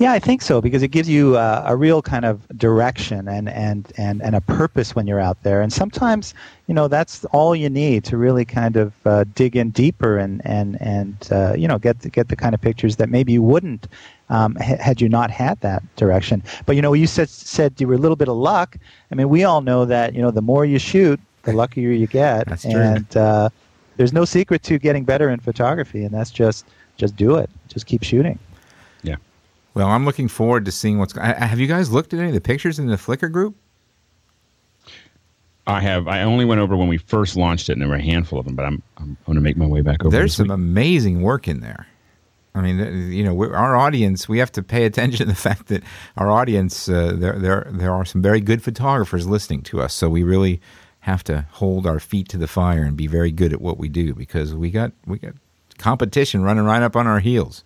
[0.01, 3.51] Yeah, I think so because it gives you uh, a real kind of direction and,
[3.51, 5.61] and, and, and a purpose when you're out there.
[5.61, 6.33] And sometimes,
[6.69, 10.41] you know, that's all you need to really kind of uh, dig in deeper and,
[10.47, 13.43] and, and uh, you know, get the, get the kind of pictures that maybe you
[13.43, 13.89] wouldn't
[14.31, 16.43] um, ha- had you not had that direction.
[16.65, 18.79] But, you know, you said, said you were a little bit of luck.
[19.13, 22.07] I mean, we all know that, you know, the more you shoot, the luckier you
[22.07, 22.47] get.
[22.47, 22.73] That's true.
[22.73, 23.51] and uh,
[23.99, 26.65] there's no secret to getting better in photography, and that's just
[26.97, 27.51] just do it.
[27.69, 28.39] Just keep shooting.
[29.75, 31.17] Well, I'm looking forward to seeing what's.
[31.17, 33.57] I- Have you guys looked at any of the pictures in the Flickr group?
[35.67, 36.09] I have.
[36.09, 38.47] I only went over when we first launched it, and there were a handful of
[38.47, 38.57] them.
[38.57, 40.11] But I'm I'm going to make my way back over.
[40.17, 40.55] There's some week.
[40.55, 41.87] amazing work in there.
[42.53, 44.29] I mean, you know, our audience.
[44.29, 45.83] We have to pay attention to the fact that
[46.17, 46.89] our audience.
[46.89, 49.95] Uh, there, there, there are some very good photographers listening to us.
[49.95, 50.61] So we really
[51.01, 53.89] have to hold our feet to the fire and be very good at what we
[53.89, 55.35] do because we got we got
[55.79, 57.65] competition running right up on our heels.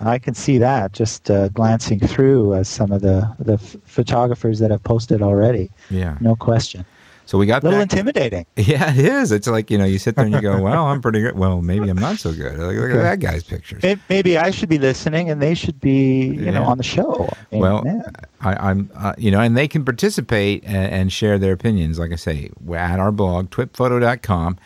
[0.00, 4.58] I can see that just uh, glancing through uh, some of the the f- photographers
[4.58, 5.70] that have posted already.
[5.90, 6.18] Yeah.
[6.20, 6.84] No question.
[7.28, 7.92] So we got A little that.
[7.92, 8.46] intimidating.
[8.56, 9.32] Yeah, it is.
[9.32, 11.60] It's like you know, you sit there and you go, "Well, I'm pretty good." Well,
[11.60, 12.56] maybe I'm not so good.
[12.56, 13.82] Look, look at that guy's pictures.
[14.08, 17.28] Maybe I should be listening, and they should be, you know, on the show.
[17.32, 18.04] I mean, Well, man.
[18.42, 21.98] I, I'm, uh, you know, and they can participate and, and share their opinions.
[21.98, 24.56] Like I say, we're at our blog, twipphoto.com.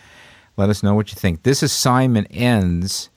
[0.58, 1.44] Let us know what you think.
[1.44, 3.08] This assignment ends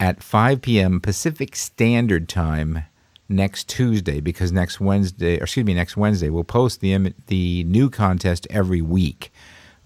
[0.00, 1.00] at 5 p.m.
[1.00, 2.84] Pacific Standard Time
[3.28, 7.88] next Tuesday because next Wednesday, or excuse me, next Wednesday, we'll post the the new
[7.90, 9.32] contest every week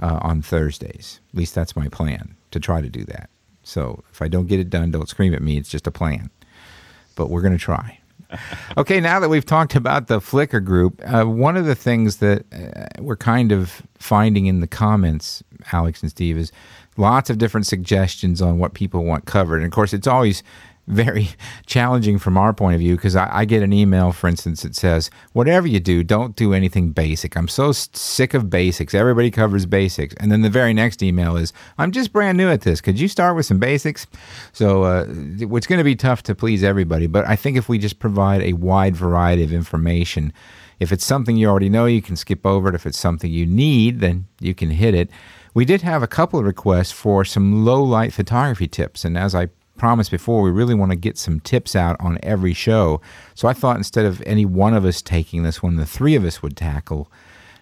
[0.00, 1.20] uh, on Thursdays.
[1.32, 3.28] At least that's my plan to try to do that.
[3.64, 5.58] So if I don't get it done, don't scream at me.
[5.58, 6.30] It's just a plan,
[7.16, 7.98] but we're going to try.
[8.76, 12.44] Okay, now that we've talked about the Flickr group, uh, one of the things that
[12.52, 16.50] uh, we're kind of finding in the comments, Alex and Steve, is
[16.96, 19.56] lots of different suggestions on what people want covered.
[19.56, 20.42] And of course, it's always
[20.86, 21.30] very
[21.66, 24.74] challenging from our point of view because I, I get an email, for instance, that
[24.74, 27.36] says, Whatever you do, don't do anything basic.
[27.36, 28.94] I'm so sick of basics.
[28.94, 30.14] Everybody covers basics.
[30.18, 32.80] And then the very next email is, I'm just brand new at this.
[32.80, 34.06] Could you start with some basics?
[34.52, 37.06] So uh, it's going to be tough to please everybody.
[37.06, 40.32] But I think if we just provide a wide variety of information,
[40.80, 42.74] if it's something you already know, you can skip over it.
[42.74, 45.10] If it's something you need, then you can hit it.
[45.54, 49.04] We did have a couple of requests for some low light photography tips.
[49.04, 52.52] And as I promised before, we really want to get some tips out on every
[52.52, 53.00] show.
[53.34, 56.24] So I thought instead of any one of us taking this one, the three of
[56.24, 57.10] us would tackle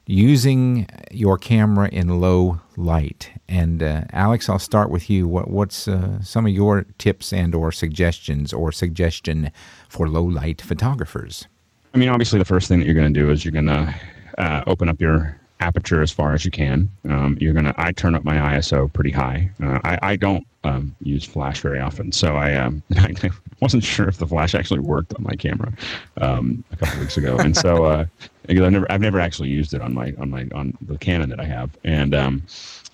[0.07, 3.31] using your camera in low light.
[3.47, 5.29] And uh, Alex, I'll start with you.
[5.29, 9.53] What, what's uh, some of your tips and or suggestions or suggestion
[9.91, 11.47] for low light photographers?
[11.95, 13.95] I mean, obviously, the first thing that you're going to do is you're going to
[14.39, 16.91] uh, open up your aperture as far as you can.
[17.09, 17.75] Um, you're gonna.
[17.79, 19.51] I turn up my ISO pretty high.
[19.63, 24.09] Uh, I, I don't um, use flash very often, so I, um, I wasn't sure
[24.09, 25.73] if the flash actually worked on my camera
[26.21, 28.05] um, a couple weeks ago, and so uh,
[28.49, 31.41] I've never I've never actually used it on my on my on the Canon that
[31.41, 32.43] I have, and um,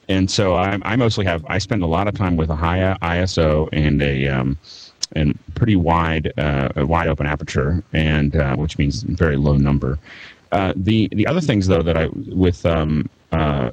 [0.09, 2.97] and so I, I mostly have I spend a lot of time with a high
[3.03, 4.59] ISO and a um,
[5.13, 9.99] and pretty wide uh, wide open aperture, and uh, which means very low number.
[10.53, 13.71] Uh, the the other things though that I with um, uh,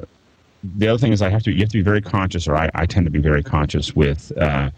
[0.77, 2.69] the other thing is I have to you have to be very conscious, or I,
[2.75, 4.69] I tend to be very conscious with uh,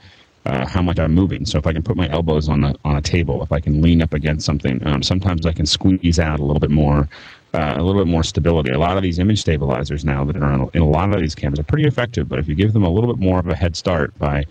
[0.46, 1.46] uh, how much I'm moving.
[1.46, 3.82] So if I can put my elbows on a on a table, if I can
[3.82, 7.08] lean up against something, um, sometimes I can squeeze out a little bit more.
[7.54, 8.72] Uh, a little bit more stability.
[8.72, 11.60] A lot of these image stabilizers now that are in a lot of these cameras
[11.60, 13.76] are pretty effective, but if you give them a little bit more of a head
[13.78, 14.46] start by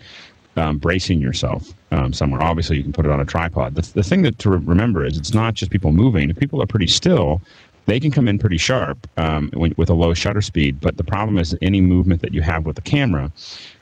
[0.57, 2.41] um, bracing yourself um, somewhere.
[2.41, 3.75] Obviously, you can put it on a tripod.
[3.75, 6.29] The, the thing that to remember is it's not just people moving.
[6.29, 7.41] If people are pretty still,
[7.85, 10.79] they can come in pretty sharp um, with a low shutter speed.
[10.81, 13.31] But the problem is any movement that you have with the camera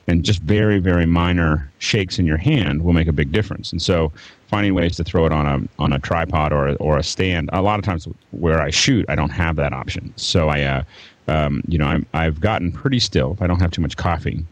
[0.08, 3.72] and just very, very minor shakes in your hand will make a big difference.
[3.72, 4.12] And so
[4.48, 7.64] finding ways to throw it on a, on a tripod or, or a stand, a
[7.64, 10.14] lot of times where I shoot, I don't have that option.
[10.18, 10.84] So I, uh,
[11.28, 14.46] um, you know, I'm, I've gotten pretty still if I don't have too much coffee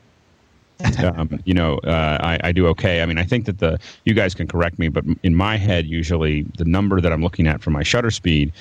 [1.03, 3.01] um, you know, uh, I, I, do okay.
[3.01, 5.85] I mean, I think that the you guys can correct me, but in my head,
[5.85, 8.51] usually the number that I'm looking at for my shutter speed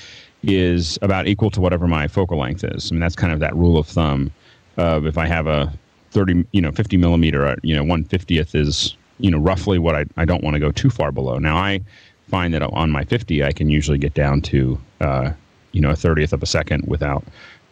[0.43, 2.91] is about equal to whatever my focal length is.
[2.91, 4.31] I mean, that's kind of that rule of thumb.
[4.77, 5.73] Of if I have a
[6.13, 10.05] 30, you know, 50 millimeter, uh, you know, 150th is you know roughly what I
[10.17, 11.39] I don't want to go too far below.
[11.39, 11.81] Now I
[12.29, 15.33] find that on my 50, I can usually get down to uh,
[15.73, 17.25] you know a 30th of a second without,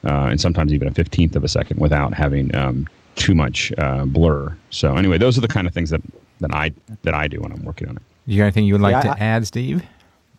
[0.05, 4.05] uh, and sometimes even a 15th of a second without having um, too much uh,
[4.07, 4.57] blur.
[4.71, 6.03] So anyway, those are the kind of things that,
[6.41, 8.03] that I that I do when I'm working on it.
[8.27, 9.83] You got anything you would like yeah, to I, add, Steve?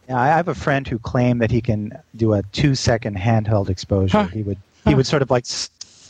[0.08, 3.70] Yeah, I have a friend who claimed that he can do a two second handheld
[3.70, 4.18] exposure.
[4.18, 4.28] Huh.
[4.28, 5.46] He would he would sort of like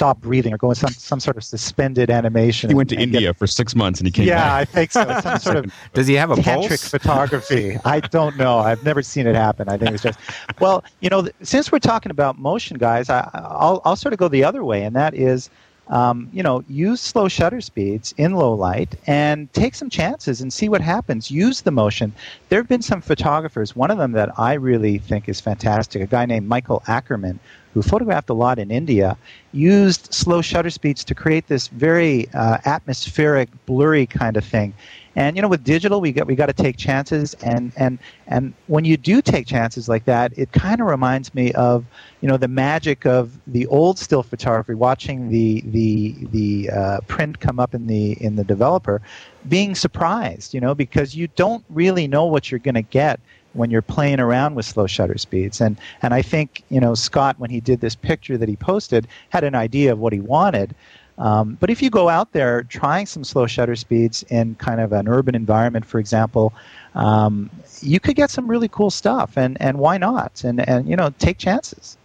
[0.02, 2.71] stop breathing or go in some, some sort of suspended animation.
[2.71, 4.30] He went to India get, for six months and he came back.
[4.30, 4.62] yeah, back.
[4.62, 5.19] I think so.
[5.21, 6.88] Some sort of Does he have a tantric pulse?
[6.88, 7.78] photography.
[7.86, 8.58] I don't know.
[8.58, 9.69] I've never seen it happen.
[9.69, 10.17] I think it's just,
[10.60, 14.28] well, you know, since we're talking about motion, guys, I, I'll, I'll sort of go
[14.28, 15.52] the other way, and that is
[15.91, 20.51] um, you know, use slow shutter speeds in low light and take some chances and
[20.51, 21.30] see what happens.
[21.30, 22.13] Use the motion.
[22.49, 26.08] There have been some photographers, one of them that I really think is fantastic, a
[26.08, 27.39] guy named Michael Ackerman,
[27.73, 29.17] who photographed a lot in India,
[29.51, 34.73] used slow shutter speeds to create this very uh, atmospheric, blurry kind of thing.
[35.15, 38.53] And you know, with digital, we got we got to take chances, and and and
[38.67, 41.86] when you do take chances like that, it kind of reminds me of
[42.21, 47.41] you know the magic of the old still photography, watching the the the uh, print
[47.41, 49.01] come up in the in the developer,
[49.49, 53.19] being surprised, you know, because you don't really know what you're going to get
[53.53, 55.61] when you're playing around with slow shutter speeds.
[55.61, 59.07] And and I think you know Scott, when he did this picture that he posted,
[59.29, 60.75] had an idea of what he wanted.
[61.17, 64.91] Um, but if you go out there trying some slow shutter speeds in kind of
[64.91, 66.51] an urban environment, for example,
[66.95, 67.49] um,
[67.81, 69.37] you could get some really cool stuff.
[69.37, 70.43] And, and why not?
[70.43, 71.97] And, and, you know, take chances.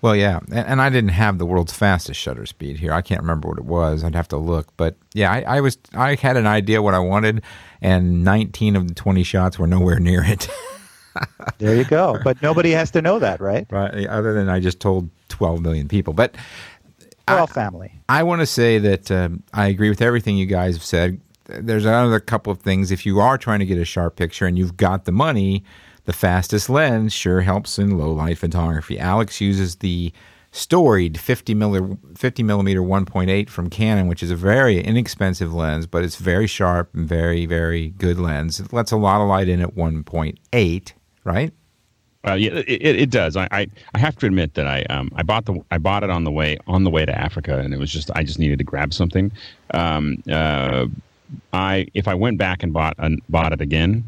[0.00, 2.92] Well, yeah, and, and, I didn't have the world's fastest shutter speed here.
[2.92, 4.02] I can't remember what it was.
[4.02, 6.98] I'd have to look, but yeah, I, I was I had an idea what I
[6.98, 7.42] wanted,
[7.82, 10.48] and 19 of the 20 shots were nowhere near it.
[11.58, 12.18] there you go.
[12.24, 13.66] But nobody has to know that, right?
[13.70, 14.06] Right.
[14.06, 16.34] Other than I just told 12 million people, but
[17.28, 17.92] we're all family.
[18.08, 21.20] I want to say that um, I agree with everything you guys have said.
[21.46, 22.90] There's another couple of things.
[22.90, 25.64] If you are trying to get a sharp picture and you've got the money,
[26.04, 28.98] the fastest lens sure helps in low light photography.
[28.98, 30.12] Alex uses the
[30.52, 36.04] storied 50 millimeter, 50 millimeter 1.8 from Canon, which is a very inexpensive lens, but
[36.04, 38.60] it's very sharp and very, very good lens.
[38.60, 40.92] It lets a lot of light in at 1.8,
[41.24, 41.52] right?
[42.24, 43.36] Uh, yeah, it, it does.
[43.36, 46.10] I, I, I have to admit that I um I bought the I bought it
[46.10, 48.58] on the way on the way to Africa, and it was just I just needed
[48.58, 49.32] to grab something.
[49.74, 50.86] Um, uh,
[51.52, 54.04] I if I went back and bought and bought it again,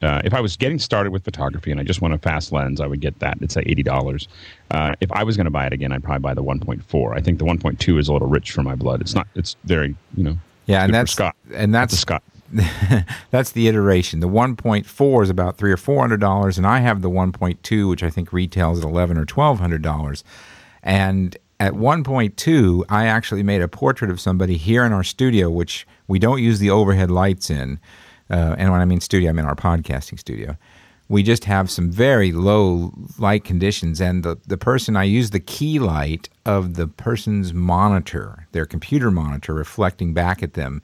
[0.00, 2.80] uh, if I was getting started with photography and I just want a fast lens,
[2.80, 3.36] I would get that.
[3.42, 4.28] It's like eighty dollars.
[4.70, 6.84] Uh, if I was going to buy it again, I'd probably buy the one point
[6.84, 7.14] four.
[7.14, 9.00] I think the one point two is a little rich for my blood.
[9.00, 9.26] It's not.
[9.34, 10.38] It's very you know.
[10.66, 11.34] Yeah, and that's Scott.
[11.54, 12.22] And that's Scott.
[13.30, 14.20] that's the iteration.
[14.20, 18.02] The 1.4 is about three or four hundred dollars, and I have the 1.2, which
[18.02, 20.24] I think retails at eleven or twelve hundred dollars.
[20.82, 25.86] And at 1.2, I actually made a portrait of somebody here in our studio, which
[26.06, 27.80] we don't use the overhead lights in.
[28.30, 30.56] Uh, and when I mean studio, I mean our podcasting studio.
[31.08, 35.40] We just have some very low light conditions, and the, the person I use the
[35.40, 40.82] key light of the person's monitor, their computer monitor, reflecting back at them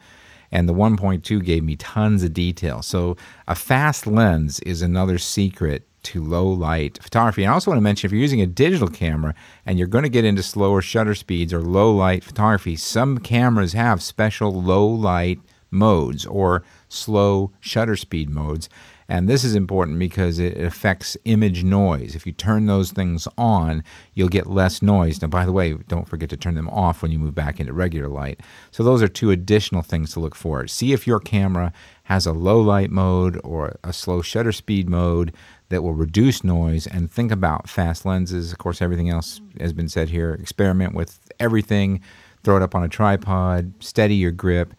[0.55, 2.81] and the 1.2 gave me tons of detail.
[2.81, 3.17] So
[3.49, 7.43] a fast lens is another secret to low light photography.
[7.43, 9.35] And I also want to mention if you're using a digital camera
[9.67, 13.73] and you're going to get into slower shutter speeds or low light photography, some cameras
[13.73, 18.69] have special low light modes or slow shutter speed modes.
[19.09, 22.15] And this is important because it affects image noise.
[22.15, 25.21] If you turn those things on, you'll get less noise.
[25.21, 27.73] Now, by the way, don't forget to turn them off when you move back into
[27.73, 28.41] regular light.
[28.71, 30.67] So, those are two additional things to look for.
[30.67, 31.73] See if your camera
[32.05, 35.35] has a low light mode or a slow shutter speed mode
[35.69, 38.53] that will reduce noise and think about fast lenses.
[38.53, 40.35] Of course, everything else has been said here.
[40.35, 42.01] Experiment with everything,
[42.43, 44.75] throw it up on a tripod, steady your grip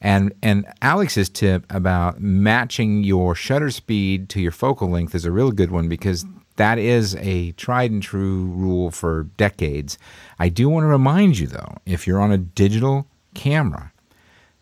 [0.00, 5.32] and and Alex's tip about matching your shutter speed to your focal length is a
[5.32, 6.24] real good one because
[6.56, 9.98] that is a tried and true rule for decades.
[10.38, 13.92] I do want to remind you though, if you're on a digital camera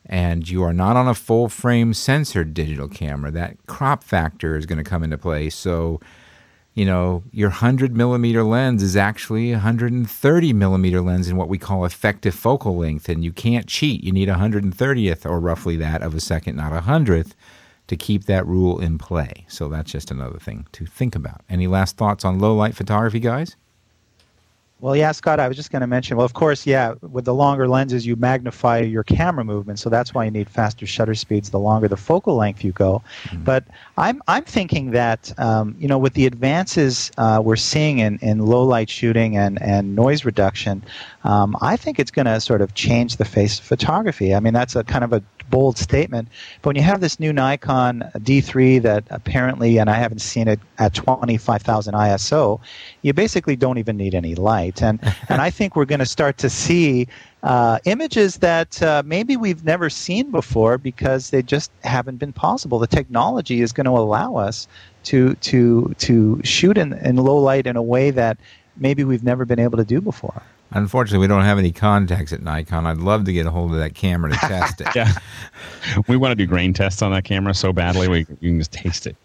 [0.06, 4.66] and you are not on a full frame sensor digital camera, that crop factor is
[4.66, 5.50] going to come into play.
[5.50, 6.00] So
[6.74, 11.56] you know, your 100 millimeter lens is actually a 130 millimeter lens in what we
[11.56, 13.08] call effective focal length.
[13.08, 14.02] And you can't cheat.
[14.02, 17.36] You need a 130th or roughly that of a second, not a hundredth,
[17.86, 19.46] to keep that rule in play.
[19.48, 21.42] So that's just another thing to think about.
[21.48, 23.56] Any last thoughts on low light photography, guys?
[24.80, 27.32] Well, yeah, Scott, I was just going to mention, well, of course, yeah, with the
[27.32, 31.50] longer lenses, you magnify your camera movement, so that's why you need faster shutter speeds
[31.50, 33.02] the longer the focal length you go.
[33.24, 33.44] Mm-hmm.
[33.44, 33.64] But
[33.96, 38.40] I'm, I'm thinking that, um, you know, with the advances uh, we're seeing in, in
[38.40, 40.82] low light shooting and, and noise reduction,
[41.22, 44.34] um, I think it's going to sort of change the face of photography.
[44.34, 46.28] I mean, that's a kind of a bold statement.
[46.62, 50.60] But when you have this new Nikon D3 that apparently, and I haven't seen it
[50.78, 52.60] at 25,000 ISO,
[53.02, 54.82] you basically don't even need any light.
[54.82, 57.08] And, and I think we're going to start to see
[57.42, 62.78] uh, images that uh, maybe we've never seen before because they just haven't been possible.
[62.78, 64.66] The technology is going to allow us
[65.04, 68.38] to, to, to shoot in, in low light in a way that
[68.76, 70.42] maybe we've never been able to do before.
[70.74, 72.86] Unfortunately, we don't have any contacts at Nikon.
[72.86, 74.88] I'd love to get a hold of that camera to test it.
[74.94, 75.12] yeah,
[76.08, 78.72] we want to do grain tests on that camera so badly we you can just
[78.72, 79.16] taste it.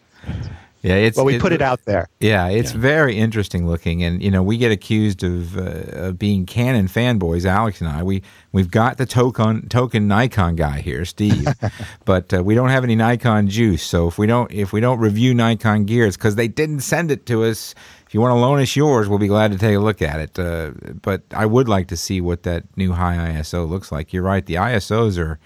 [0.81, 2.07] Yeah, it's well, we it, put it out there.
[2.21, 2.79] Yeah, it's yeah.
[2.79, 7.45] very interesting looking, and you know we get accused of, uh, of being Canon fanboys.
[7.45, 11.47] Alex and I, we we've got the token token Nikon guy here, Steve,
[12.05, 13.83] but uh, we don't have any Nikon juice.
[13.83, 17.11] So if we don't if we don't review Nikon gear, it's because they didn't send
[17.11, 17.75] it to us
[18.09, 20.19] if you want to loan us yours, we'll be glad to take a look at
[20.19, 20.39] it.
[20.39, 20.71] Uh,
[21.03, 24.11] but I would like to see what that new high ISO looks like.
[24.11, 24.43] You're right.
[24.43, 25.37] The ISOs are,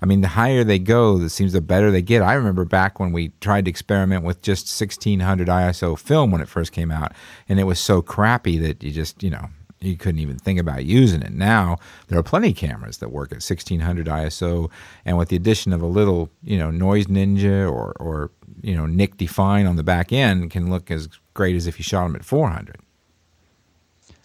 [0.00, 2.22] I mean, the higher they go, it seems the better they get.
[2.22, 6.46] I remember back when we tried to experiment with just 1600 ISO film when it
[6.46, 7.10] first came out,
[7.48, 9.48] and it was so crappy that you just, you know,
[9.80, 11.32] you couldn't even think about using it.
[11.32, 14.70] Now there are plenty of cameras that work at 1600 ISO,
[15.04, 18.30] and with the addition of a little, you know, Noise Ninja or or
[18.62, 21.82] you know Nik Dfine on the back end, can look as great as if you
[21.82, 22.76] shot them at 400.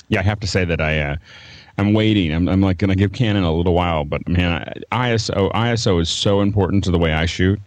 [0.08, 1.00] Yeah, I have to say that I.
[1.00, 1.16] Uh,
[1.78, 2.34] I'm waiting.
[2.34, 6.10] I'm, I'm like going to give Canon a little while, but man, ISO ISO is
[6.10, 7.60] so important to the way I shoot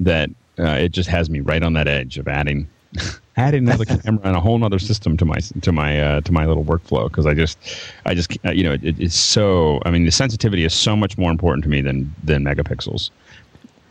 [0.00, 0.28] that
[0.58, 2.68] uh, it just has me right on that edge of adding
[3.36, 6.44] adding another camera and a whole other system to my to my uh, to my
[6.44, 7.58] little workflow because I just
[8.04, 11.16] I just uh, you know it, it's so I mean the sensitivity is so much
[11.16, 13.10] more important to me than than megapixels.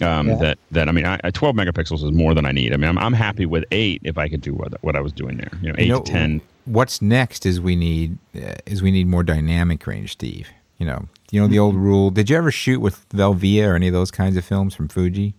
[0.04, 0.36] Um, yeah.
[0.36, 2.74] That that I mean, I, 12 megapixels is more than I need.
[2.74, 5.12] I mean, I'm, I'm happy with eight if I could do what, what I was
[5.12, 5.52] doing there.
[5.62, 6.42] You know, eight you know, to 10.
[6.66, 10.50] What's next is we need uh, is we need more dynamic range, Steve.
[10.78, 12.10] You know, you know the old rule.
[12.10, 15.34] Did you ever shoot with Velvia or any of those kinds of films from Fuji?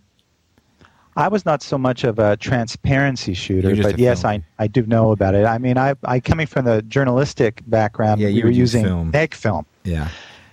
[1.16, 5.12] I was not so much of a transparency shooter, but yes, I, I do know
[5.12, 5.44] about it.
[5.44, 9.10] I mean, I, I coming from the journalistic background, yeah, we were using film.
[9.12, 9.64] neg film.
[9.84, 10.08] Yeah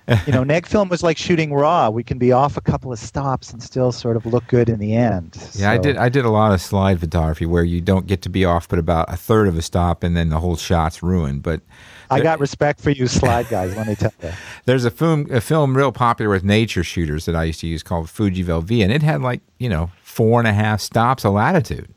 [0.26, 1.90] you know, neg film was like shooting raw.
[1.90, 4.80] We can be off a couple of stops and still sort of look good in
[4.80, 5.36] the end.
[5.36, 5.70] Yeah, so.
[5.70, 5.98] I did.
[5.98, 8.80] I did a lot of slide photography where you don't get to be off but
[8.80, 11.44] about a third of a stop, and then the whole shot's ruined.
[11.44, 11.62] But
[12.10, 13.76] I got respect for you, slide guys.
[13.76, 14.32] let me tell you.
[14.66, 17.84] There's a film, a film real popular with nature shooters that I used to use
[17.84, 21.34] called Fuji Velvia, and it had like you know four and a half stops of
[21.34, 21.94] latitude.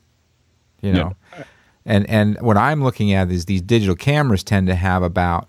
[0.82, 1.16] You know.
[1.36, 1.44] Yeah.
[1.86, 5.48] And and what I'm looking at is these digital cameras tend to have about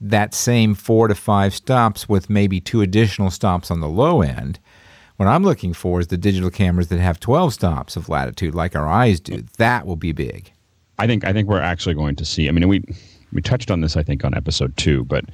[0.00, 4.58] that same four to five stops with maybe two additional stops on the low end.
[5.16, 8.76] What I'm looking for is the digital cameras that have 12 stops of latitude, like
[8.76, 9.44] our eyes do.
[9.56, 10.52] That will be big.
[10.98, 12.48] I think I think we're actually going to see.
[12.48, 12.82] I mean, we
[13.32, 15.24] we touched on this, I think, on episode two, but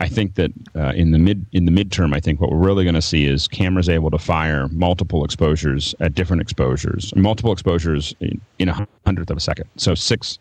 [0.00, 2.84] I think that uh, in the mid in the midterm, I think what we're really
[2.84, 8.14] going to see is cameras able to fire multiple exposures at different exposures, multiple exposures
[8.20, 9.68] in, in a hundredth of a second.
[9.76, 10.38] So six,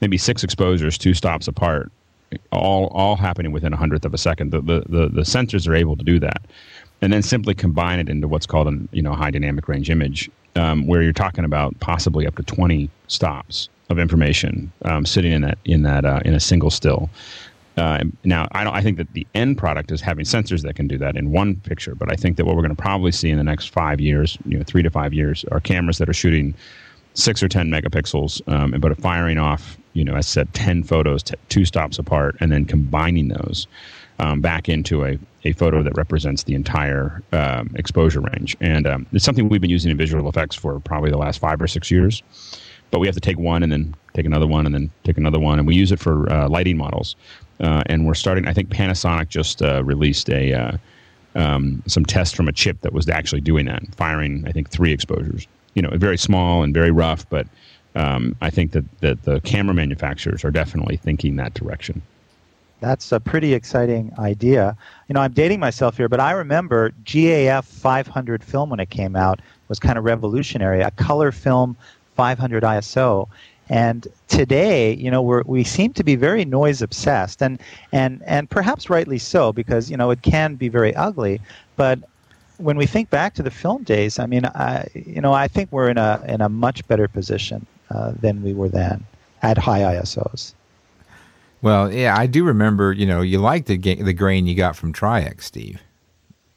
[0.00, 1.92] maybe six exposures, two stops apart,
[2.50, 4.50] all all happening within a hundredth of a second.
[4.50, 6.42] The, the, the the sensors are able to do that,
[7.00, 10.30] and then simply combine it into what's called a you know high dynamic range image,
[10.56, 15.42] um, where you're talking about possibly up to 20 stops of information um, sitting in
[15.42, 17.08] that in that uh, in a single still.
[17.76, 18.74] Uh, now, I don't.
[18.74, 21.56] I think that the end product is having sensors that can do that in one
[21.56, 21.94] picture.
[21.94, 24.36] But I think that what we're going to probably see in the next five years,
[24.44, 26.54] you know, three to five years, are cameras that are shooting
[27.14, 31.22] six or ten megapixels, um, but are firing off, you know, I said, ten photos,
[31.22, 33.66] t- two stops apart, and then combining those
[34.18, 38.56] um, back into a, a photo that represents the entire um, exposure range.
[38.60, 41.60] And um, it's something we've been using in visual effects for probably the last five
[41.60, 42.22] or six years.
[42.90, 45.38] But we have to take one and then take another one and then take another
[45.38, 47.16] one, and we use it for uh, lighting models.
[47.60, 48.46] Uh, and we're starting.
[48.46, 50.76] I think Panasonic just uh, released a uh,
[51.34, 54.92] um, some tests from a chip that was actually doing that, firing I think three
[54.92, 55.46] exposures.
[55.74, 57.46] You know, very small and very rough, but
[57.94, 62.02] um, I think that, that the camera manufacturers are definitely thinking that direction.
[62.80, 64.76] That's a pretty exciting idea.
[65.08, 69.14] You know, I'm dating myself here, but I remember GAF 500 film when it came
[69.14, 70.80] out was kind of revolutionary.
[70.80, 71.76] A color film
[72.16, 73.28] 500 ISO,
[73.68, 77.60] and today, you know, we we seem to be very noise obsessed, and
[77.92, 81.40] and and perhaps rightly so, because you know it can be very ugly.
[81.76, 82.00] But
[82.58, 85.70] when we think back to the film days, I mean, I you know, I think
[85.70, 87.64] we're in a in a much better position
[87.94, 89.04] uh, than we were then
[89.42, 90.54] at high ISOs.
[91.62, 92.92] Well, yeah, I do remember.
[92.92, 95.80] You know, you liked the ga- the grain you got from Tri-X, Steve.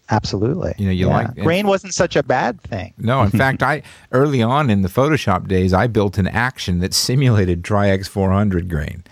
[0.10, 0.74] Absolutely.
[0.78, 1.14] You know, you yeah.
[1.14, 2.94] like grain wasn't such a bad thing.
[2.98, 6.94] No, in fact, I early on in the Photoshop days, I built an action that
[6.94, 9.04] simulated Tri-X 400 grain.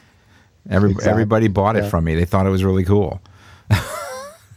[0.69, 1.11] Every, exactly.
[1.11, 1.89] Everybody bought it yeah.
[1.89, 2.15] from me.
[2.15, 3.21] They thought it was really cool.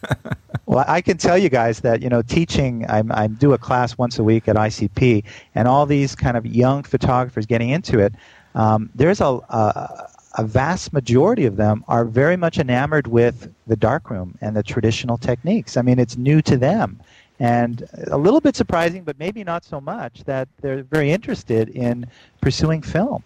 [0.66, 2.84] well, I can tell you guys that you know, teaching.
[2.88, 5.24] I'm, I do a class once a week at ICP,
[5.54, 8.14] and all these kind of young photographers getting into it.
[8.54, 13.76] Um, there's a, a a vast majority of them are very much enamored with the
[13.76, 15.76] darkroom and the traditional techniques.
[15.76, 17.00] I mean, it's new to them.
[17.38, 22.06] And a little bit surprising, but maybe not so much, that they're very interested in
[22.40, 23.22] pursuing film.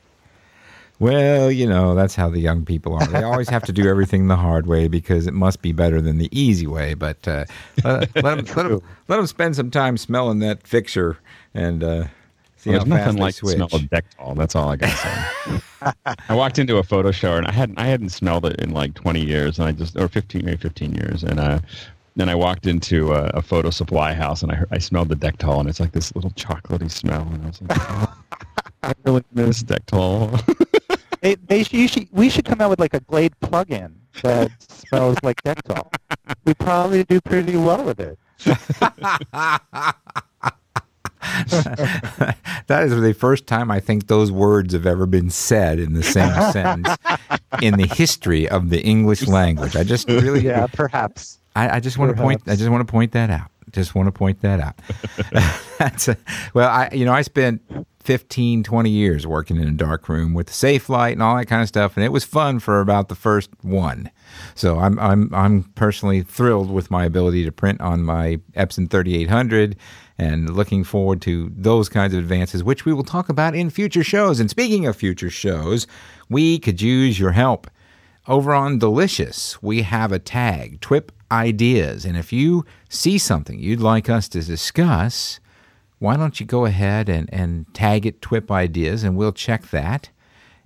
[1.00, 3.06] Well, you know, that's how the young people are.
[3.06, 6.18] They always have to do everything the hard way because it must be better than
[6.18, 6.92] the easy way.
[6.92, 7.46] But uh,
[7.84, 11.16] let, let, them, let, them, let them spend some time smelling that fixture
[11.54, 12.04] and uh,
[12.58, 13.56] see well, how there's nothing like switch.
[13.56, 14.36] the smell of Dektol.
[14.36, 16.04] That's all I got to say.
[16.28, 18.92] I walked into a photo show and I hadn't I hadn't smelled it in like
[18.92, 21.60] 20 years and I just or 15 maybe 15 years and uh,
[22.16, 25.60] then I walked into a, a, photo supply house and I I smelled the Dektol
[25.60, 28.14] and it's like this little chocolatey smell and I was like oh,
[28.82, 30.38] I really miss Dektol.
[31.20, 35.42] they, they should, we should come out with like a Glade plug-in that smells like
[35.42, 35.92] Dektol.
[36.44, 38.18] We probably do pretty well with it.
[42.66, 46.02] that is the first time I think those words have ever been said in the
[46.02, 46.88] same sentence
[47.60, 49.76] in the history of the English language.
[49.76, 51.38] I just really, yeah, perhaps.
[51.54, 52.20] I, I just want perhaps.
[52.20, 52.42] to point.
[52.46, 53.50] I just want to point that out.
[53.72, 54.76] Just want to point that out.
[55.78, 56.16] That's a,
[56.54, 57.62] well, I you know I spent
[58.00, 61.62] 15, 20 years working in a dark room with the light and all that kind
[61.62, 64.10] of stuff, and it was fun for about the first one.
[64.54, 69.76] So I'm I'm I'm personally thrilled with my ability to print on my Epson 3800
[70.18, 74.04] and looking forward to those kinds of advances, which we will talk about in future
[74.04, 74.38] shows.
[74.38, 75.86] And speaking of future shows,
[76.28, 77.70] we could use your help.
[78.28, 82.04] Over on Delicious, we have a tag, TWIP Ideas.
[82.04, 85.40] And if you see something you'd like us to discuss,
[85.98, 90.10] why don't you go ahead and, and tag it TWIP Ideas and we'll check that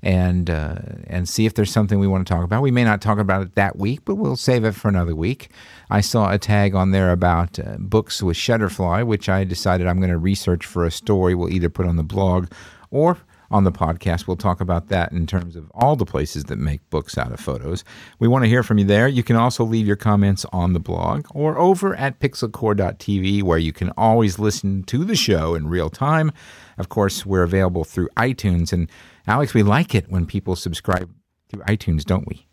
[0.03, 0.77] and uh,
[1.07, 2.61] and see if there's something we want to talk about.
[2.61, 5.49] We may not talk about it that week, but we'll save it for another week.
[5.89, 9.99] I saw a tag on there about uh, books with Shutterfly, which I decided I'm
[9.99, 11.35] going to research for a story.
[11.35, 12.49] We'll either put on the blog
[12.91, 13.19] or
[13.55, 14.27] on the podcast.
[14.27, 17.39] We'll talk about that in terms of all the places that make books out of
[17.39, 17.85] photos.
[18.19, 19.07] We want to hear from you there.
[19.07, 23.73] You can also leave your comments on the blog or over at pixelcorps.tv, where you
[23.73, 26.33] can always listen to the show in real time.
[26.79, 28.91] Of course, we're available through iTunes and
[29.27, 31.11] Alex, we like it when people subscribe
[31.49, 32.47] through iTunes, don't we?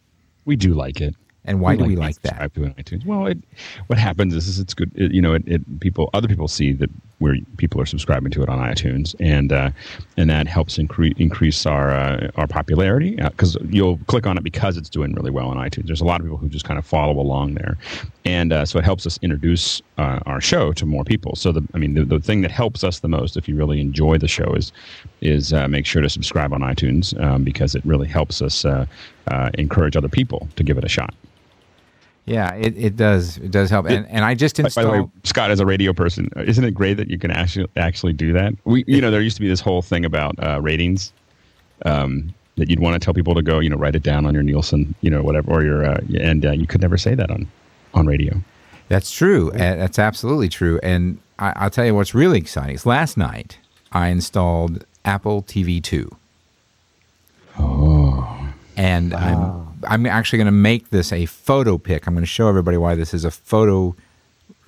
[0.46, 1.16] We do like it.
[1.46, 2.54] And why we do like we like that?
[2.54, 3.06] To iTunes.
[3.06, 3.40] Well, it,
[3.88, 4.92] what happens is, is it's good.
[4.96, 6.90] It, you know, it, it, people other people see that
[7.22, 9.72] where people are subscribing to it on iTunes, and uh,
[10.18, 14.44] and that helps increase increase our uh, our popularity because uh, you'll click on it
[14.44, 15.88] because it's doing really well on iTunes.
[15.88, 17.78] There's a lot of people who just kind of follow along there,
[18.26, 21.36] and uh, so it helps us introduce uh, our show to more people.
[21.36, 23.80] So the I mean the, the thing that helps us the most if you really
[23.82, 24.72] enjoy the show is
[25.22, 28.64] is uh, make sure to subscribe on iTunes um, because it really helps us
[29.58, 31.16] encourage other people to give it a shot.
[32.32, 33.38] Yeah, it, it does.
[33.38, 33.88] It does help.
[33.88, 34.88] And, and I just installed.
[34.88, 37.68] By the way, Scott, as a radio person, isn't it great that you can actually
[37.76, 38.54] actually do that?
[38.64, 41.12] We, you know, there used to be this whole thing about uh, ratings
[41.86, 44.34] um, that you'd want to tell people to go, you know, write it down on
[44.34, 47.30] your Nielsen, you know, whatever, or your, uh, and uh, you could never say that
[47.30, 47.50] on
[47.94, 48.42] on radio.
[48.88, 49.52] That's true.
[49.52, 50.80] Uh, That's absolutely true.
[50.82, 53.58] And I, I'll tell you what's really exciting is last night
[53.92, 56.10] I installed Apple TV 2.
[57.60, 62.08] Oh, and I'm I'm actually going to make this a photo pick.
[62.08, 63.96] I'm going to show everybody why this is a photo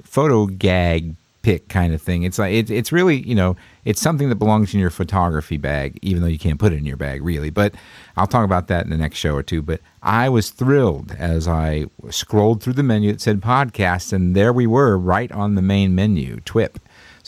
[0.04, 2.24] photo gag pick kind of thing.
[2.24, 3.56] It's like it, it's really you know
[3.86, 6.86] it's something that belongs in your photography bag, even though you can't put it in
[6.86, 7.50] your bag really.
[7.50, 7.76] But
[8.18, 9.62] I'll talk about that in the next show or two.
[9.62, 14.54] But I was thrilled as I scrolled through the menu that said podcast, and there
[14.54, 16.80] we were, right on the main menu, TWIP.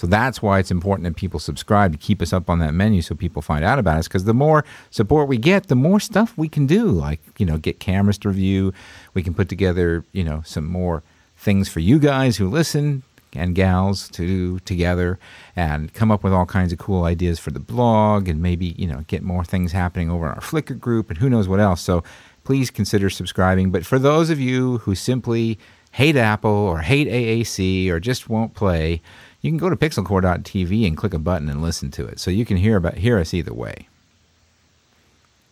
[0.06, 3.01] So that's why it's important that people subscribe to keep us up on that menu
[3.01, 4.08] so people find out about us.
[4.08, 6.86] Because the more support we get, the more stuff we can do.
[6.86, 8.72] Like, you know, get cameras to review.
[9.16, 11.01] We can put together, you know, some more
[11.38, 13.01] things for you guys who listen
[13.34, 15.18] and gals to do together
[15.56, 18.86] and come up with all kinds of cool ideas for the blog and maybe, you
[18.86, 21.82] know, get more things happening over our Flickr group and who knows what else.
[21.82, 22.03] So
[22.43, 23.72] please consider subscribing.
[23.72, 25.58] But for those of you who simply
[25.93, 29.01] hate Apple or hate AAC or just won't play,
[29.45, 32.19] you can go to pixelcorps.tv and click a button and listen to it.
[32.19, 33.87] So you can hear about hear us either way.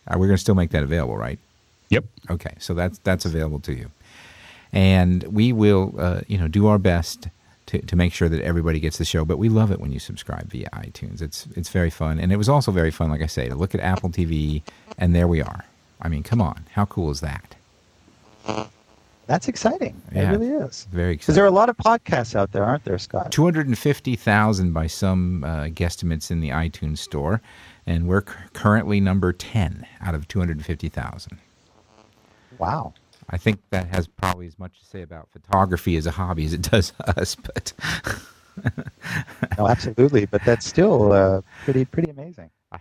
[0.08, 1.38] Uh, we're going to still make that available, right?
[1.90, 2.04] yep.
[2.28, 3.92] Okay, so that's that's available to you,
[4.72, 7.28] and we will, uh, you know, do our best
[7.66, 9.24] to, to make sure that everybody gets the show.
[9.24, 11.22] But we love it when you subscribe via iTunes.
[11.22, 13.76] It's it's very fun, and it was also very fun, like I say, to look
[13.76, 14.62] at Apple TV,
[14.98, 15.66] and there we are.
[16.02, 17.54] I mean, come on, how cool is that?
[19.26, 20.00] That's exciting.
[20.14, 20.28] Yeah.
[20.28, 20.86] It really is.
[20.90, 21.18] Very exciting.
[21.18, 23.32] Because there are a lot of podcasts out there, aren't there, Scott?
[23.32, 27.40] Two hundred and fifty thousand by some uh, guesstimates in the iTunes store,
[27.86, 31.38] and we're c- currently number ten out of two hundred and fifty thousand.
[32.58, 32.92] Wow.
[33.30, 36.52] I think that has probably as much to say about photography as a hobby as
[36.52, 37.72] it does us, but.
[39.58, 40.26] No, absolutely.
[40.26, 42.50] But that's still uh, pretty pretty amazing.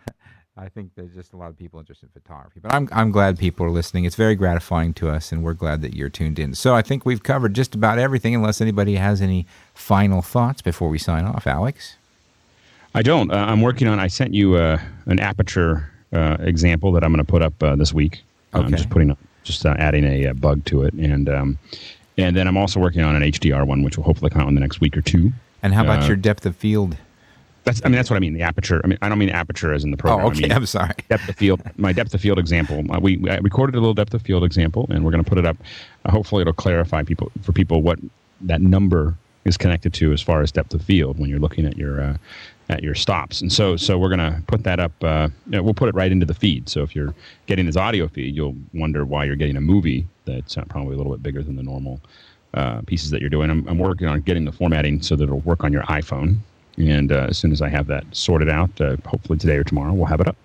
[0.56, 3.40] I think there's just a lot of people interested in photography, but I'm I'm glad
[3.40, 4.06] people are listening.
[4.06, 6.54] It's very gratifying to us, and we're glad that you're tuned in.
[6.54, 10.90] So I think we've covered just about everything, unless anybody has any final thoughts before
[10.90, 11.48] we sign off.
[11.48, 11.96] Alex,
[12.94, 13.32] I don't.
[13.32, 14.00] Uh, I'm working on.
[14.00, 17.76] I sent you uh, an aperture uh, example that I'm going to put up uh,
[17.76, 18.22] this week.
[18.54, 18.64] Okay.
[18.64, 21.58] I'm just putting, just uh, adding a, uh bug to it, and um,
[22.16, 24.54] and then I'm also working on an HDR one, which will hopefully come out in
[24.54, 25.32] the next week or two.
[25.64, 26.96] and how about your depth of field?
[27.64, 27.82] That's.
[27.84, 28.34] I mean, that's what I mean.
[28.34, 28.82] The aperture.
[28.84, 30.26] I mean, I don't mean aperture as in the program.
[30.26, 30.42] Oh, I okay.
[30.42, 30.94] mean I'm sorry.
[31.10, 31.62] depth of field.
[31.78, 32.84] My depth of field example.
[32.92, 35.38] Uh, we I recorded a little depth of field example, and we're going to put
[35.38, 35.58] it up.
[36.06, 38.00] Uh, hopefully, it'll clarify people for people what
[38.42, 41.78] that number is connected to as far as depth of field when you're looking at
[41.78, 42.18] your uh,
[42.70, 43.42] at your stops.
[43.42, 44.92] And so so we're going to put that up.
[45.04, 46.70] Uh, you know, we'll put it right into the feed.
[46.70, 47.14] So if you're
[47.46, 50.98] getting this audio feed, you'll wonder why you're getting a movie that's uh, probably a
[50.98, 52.00] little bit bigger than the normal
[52.54, 53.50] uh, pieces that you're doing.
[53.50, 56.38] I'm, I'm working on getting the formatting so that it'll work on your iPhone.
[56.78, 59.94] And uh, as soon as I have that sorted out, uh, hopefully today or tomorrow,
[59.94, 60.36] we'll have it up.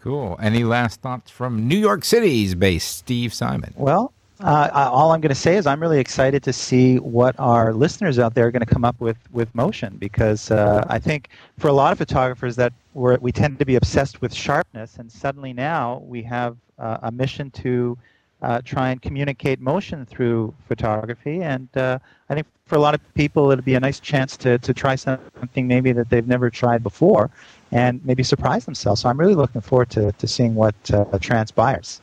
[0.00, 0.38] Cool.
[0.40, 3.74] Any last thoughts from New York City's based Steve Simon?
[3.76, 7.74] Well, uh, all I'm going to say is I'm really excited to see what our
[7.74, 11.28] listeners out there are going to come up with with motion because uh, I think
[11.58, 15.10] for a lot of photographers that we're, we tend to be obsessed with sharpness, and
[15.10, 17.98] suddenly now we have uh, a mission to
[18.42, 21.42] uh, try and communicate motion through photography.
[21.42, 21.98] And uh,
[22.28, 24.94] I think for a lot of people, it'll be a nice chance to, to try
[24.94, 27.30] something maybe that they've never tried before
[27.72, 29.00] and maybe surprise themselves.
[29.00, 32.00] So I'm really looking forward to, to seeing what uh, transpires.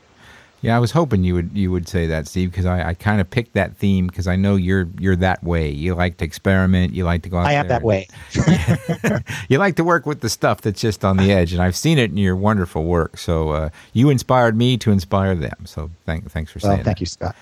[0.62, 3.22] Yeah, I was hoping you would you would say that, Steve, because I, I kind
[3.22, 5.70] of picked that theme because I know you're you're that way.
[5.70, 6.94] You like to experiment.
[6.94, 8.08] You like to go out I am that way.
[9.50, 12.00] you like to work with the stuff that's just on the edge, and I've seen
[12.00, 13.18] it in your wonderful work.
[13.18, 15.66] So uh, you inspired me to inspire them.
[15.66, 17.02] So thank, thanks for Well, saying thank that.
[17.02, 17.36] you, Scott.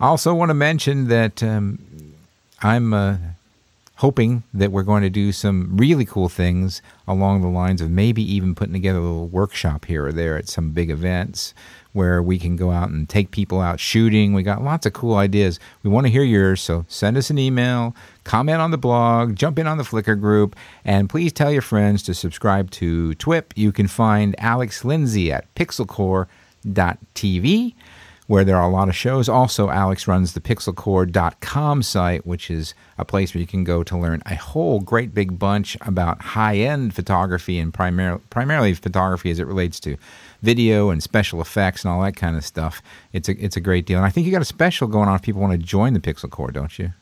[0.00, 1.78] I also want to mention that um,
[2.62, 3.18] I'm uh,
[3.96, 8.22] hoping that we're going to do some really cool things along the lines of maybe
[8.22, 11.54] even putting together a little workshop here or there at some big events
[11.92, 14.34] where we can go out and take people out shooting.
[14.34, 15.58] We got lots of cool ideas.
[15.82, 19.58] We want to hear yours, so send us an email, comment on the blog, jump
[19.58, 20.54] in on the Flickr group,
[20.84, 23.54] and please tell your friends to subscribe to TWIP.
[23.56, 27.74] You can find Alex Lindsay at pixelcorps.tv
[28.26, 29.28] where there are a lot of shows.
[29.28, 33.96] Also, Alex runs the pixelcorps.com site, which is a place where you can go to
[33.96, 39.38] learn a whole great big bunch about high end photography and primar- primarily photography as
[39.38, 39.96] it relates to
[40.42, 42.82] video and special effects and all that kind of stuff.
[43.12, 43.98] It's a, it's a great deal.
[43.98, 46.00] And I think you got a special going on if people want to join the
[46.00, 46.92] Pixel Corps, don't you?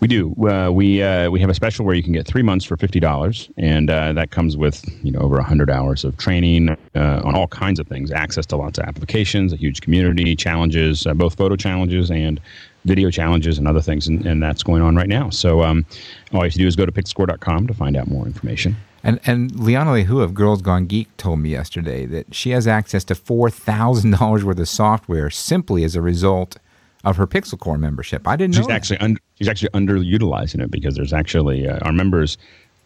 [0.00, 0.34] We do.
[0.46, 2.98] Uh, we uh, we have a special where you can get three months for fifty
[2.98, 7.34] dollars, and uh, that comes with you know over hundred hours of training uh, on
[7.36, 11.36] all kinds of things, access to lots of applications, a huge community, challenges, uh, both
[11.36, 12.40] photo challenges and
[12.86, 15.28] video challenges, and other things, and, and that's going on right now.
[15.28, 15.84] So um,
[16.32, 18.76] all you have to do is go to pixelcorps.com to find out more information.
[19.02, 23.04] And and Liana Lehua of Girls Gone Geek told me yesterday that she has access
[23.04, 26.56] to four thousand dollars worth of software simply as a result
[27.04, 28.28] of her Pixel Corps membership.
[28.28, 28.74] I didn't she's know.
[28.74, 32.36] actually un- she's actually underutilizing it because there's actually uh, our members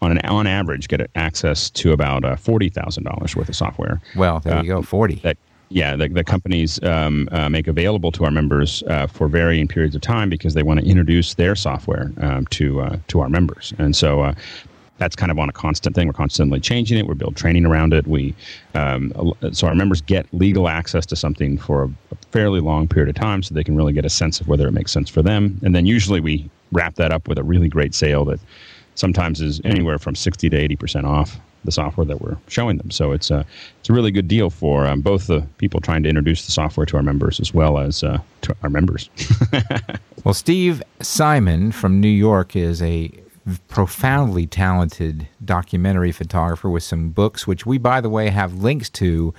[0.02, 4.00] on an on average get access to about uh, forty thousand dollars worth of software.
[4.16, 5.16] Well, there you go, forty.
[5.16, 5.36] That,
[5.70, 9.96] yeah, the, the companies um, uh, make available to our members uh, for varying periods
[9.96, 13.72] of time because they want to introduce their software um, to uh, to our members,
[13.78, 14.34] and so uh,
[14.98, 16.06] that's kind of on a constant thing.
[16.06, 17.06] We're constantly changing it.
[17.06, 18.06] We build training around it.
[18.06, 18.34] We
[18.74, 19.12] um,
[19.52, 23.20] so our members get legal access to something for a, a fairly long period of
[23.20, 25.58] time, so they can really get a sense of whether it makes sense for them.
[25.62, 28.40] And then usually we wrap that up with a really great sale that
[28.94, 32.90] sometimes is anywhere from sixty to eighty percent off the software that we're showing them.
[32.90, 33.44] So it's a
[33.80, 36.86] it's a really good deal for um, both the people trying to introduce the software
[36.86, 39.10] to our members as well as uh, to our members.
[40.24, 43.10] well, Steve Simon from New York is a
[43.68, 49.34] profoundly talented documentary photographer with some books, which we, by the way, have links to.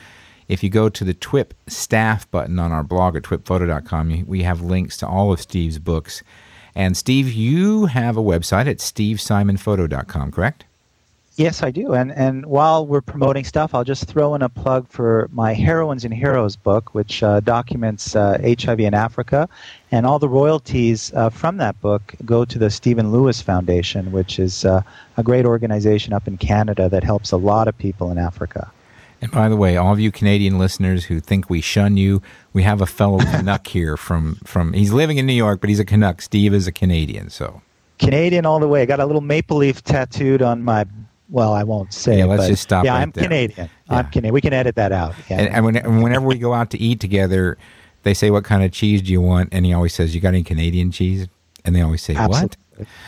[0.48, 4.62] If you go to the TWIP staff button on our blog at twipphoto.com, we have
[4.62, 6.22] links to all of Steve's books.
[6.76, 10.66] And Steve, you have a website at stevesimonphoto.com, correct?
[11.38, 11.94] Yes, I do.
[11.94, 16.06] And and while we're promoting stuff, I'll just throw in a plug for my Heroines
[16.06, 19.50] and Heroes book, which uh, documents uh, HIV in Africa,
[19.92, 24.40] and all the royalties uh, from that book go to the Stephen Lewis Foundation, which
[24.40, 24.82] is uh,
[25.18, 28.72] a great organization up in Canada that helps a lot of people in Africa.
[29.22, 32.22] And by the way, all of you Canadian listeners who think we shun you,
[32.54, 34.72] we have a fellow Canuck here from from.
[34.72, 36.22] He's living in New York, but he's a Canuck.
[36.22, 37.62] Steve is a Canadian, so.
[37.98, 38.82] Canadian all the way.
[38.82, 40.86] I got a little maple leaf tattooed on my
[41.30, 42.20] well, I won't say.
[42.20, 42.86] Yeah, let's but, just stop.
[42.86, 43.24] Yeah, right I'm there.
[43.24, 43.70] Canadian.
[43.90, 43.98] Yeah.
[43.98, 44.34] I'm Canadian.
[44.34, 45.16] We can edit that out.
[45.30, 45.42] Yeah.
[45.42, 47.58] And, and, when, and whenever we go out to eat together,
[48.04, 50.30] they say, "What kind of cheese do you want?" And he always says, "You got
[50.30, 51.28] any Canadian cheese?"
[51.64, 52.58] And they always say, Absolutely.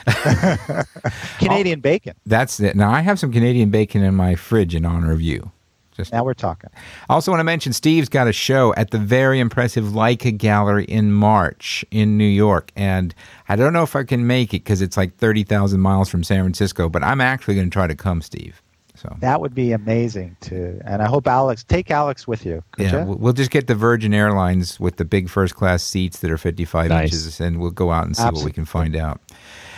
[0.05, 0.07] "What?"
[1.39, 2.15] Canadian oh, bacon.
[2.26, 2.76] That's it.
[2.76, 5.51] Now I have some Canadian bacon in my fridge in honor of you.
[5.98, 6.70] Just Now we're talking.
[7.10, 10.86] I also want to mention Steve's got a show at the very impressive Leica Gallery
[10.86, 13.14] in March in New York, and
[13.50, 16.24] I don't know if I can make it because it's like thirty thousand miles from
[16.24, 16.88] San Francisco.
[16.88, 18.62] But I'm actually going to try to come, Steve.
[18.95, 20.82] So That would be amazing too.
[20.84, 22.64] And I hope Alex take Alex with you.
[22.72, 23.04] Could yeah, ya?
[23.06, 26.38] we'll, we'll just get the Virgin Airlines with the big first class seats that are
[26.38, 27.14] fifty five Nice.
[27.14, 29.22] inches, and we'll go out and see what we can find out.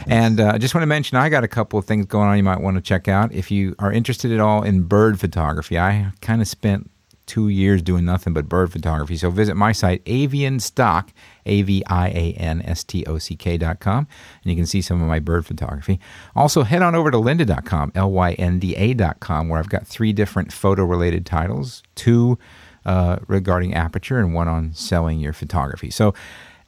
[0.08, 2.38] And uh, I just want to mention, I got a couple of things going on
[2.38, 3.34] you might want to check out.
[3.34, 6.90] If you are interested at all in bird photography, I kind of spent
[7.30, 9.16] two years doing nothing but bird photography.
[9.16, 11.12] So visit my site, Avian Stock,
[11.46, 14.08] A V I A N S T O C K dot com,
[14.44, 16.00] and you can see some of my bird photography.
[16.36, 19.70] Also, head on over to lynda.com, L Y N D A dot com, where I've
[19.70, 22.40] got three different photo related titles two
[22.86, 25.92] uh, regarding aperture and one on selling your photography.
[25.92, 26.16] So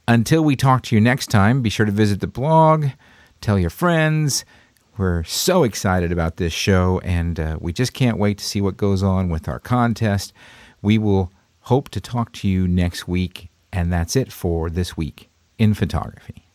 [0.08, 2.88] until we talk to you next time, be sure to visit the blog,
[3.42, 4.46] tell your friends.
[4.98, 8.78] We're so excited about this show, and uh, we just can't wait to see what
[8.78, 10.32] goes on with our contest.
[10.82, 11.32] We will
[11.62, 16.51] hope to talk to you next week, and that's it for this week in photography.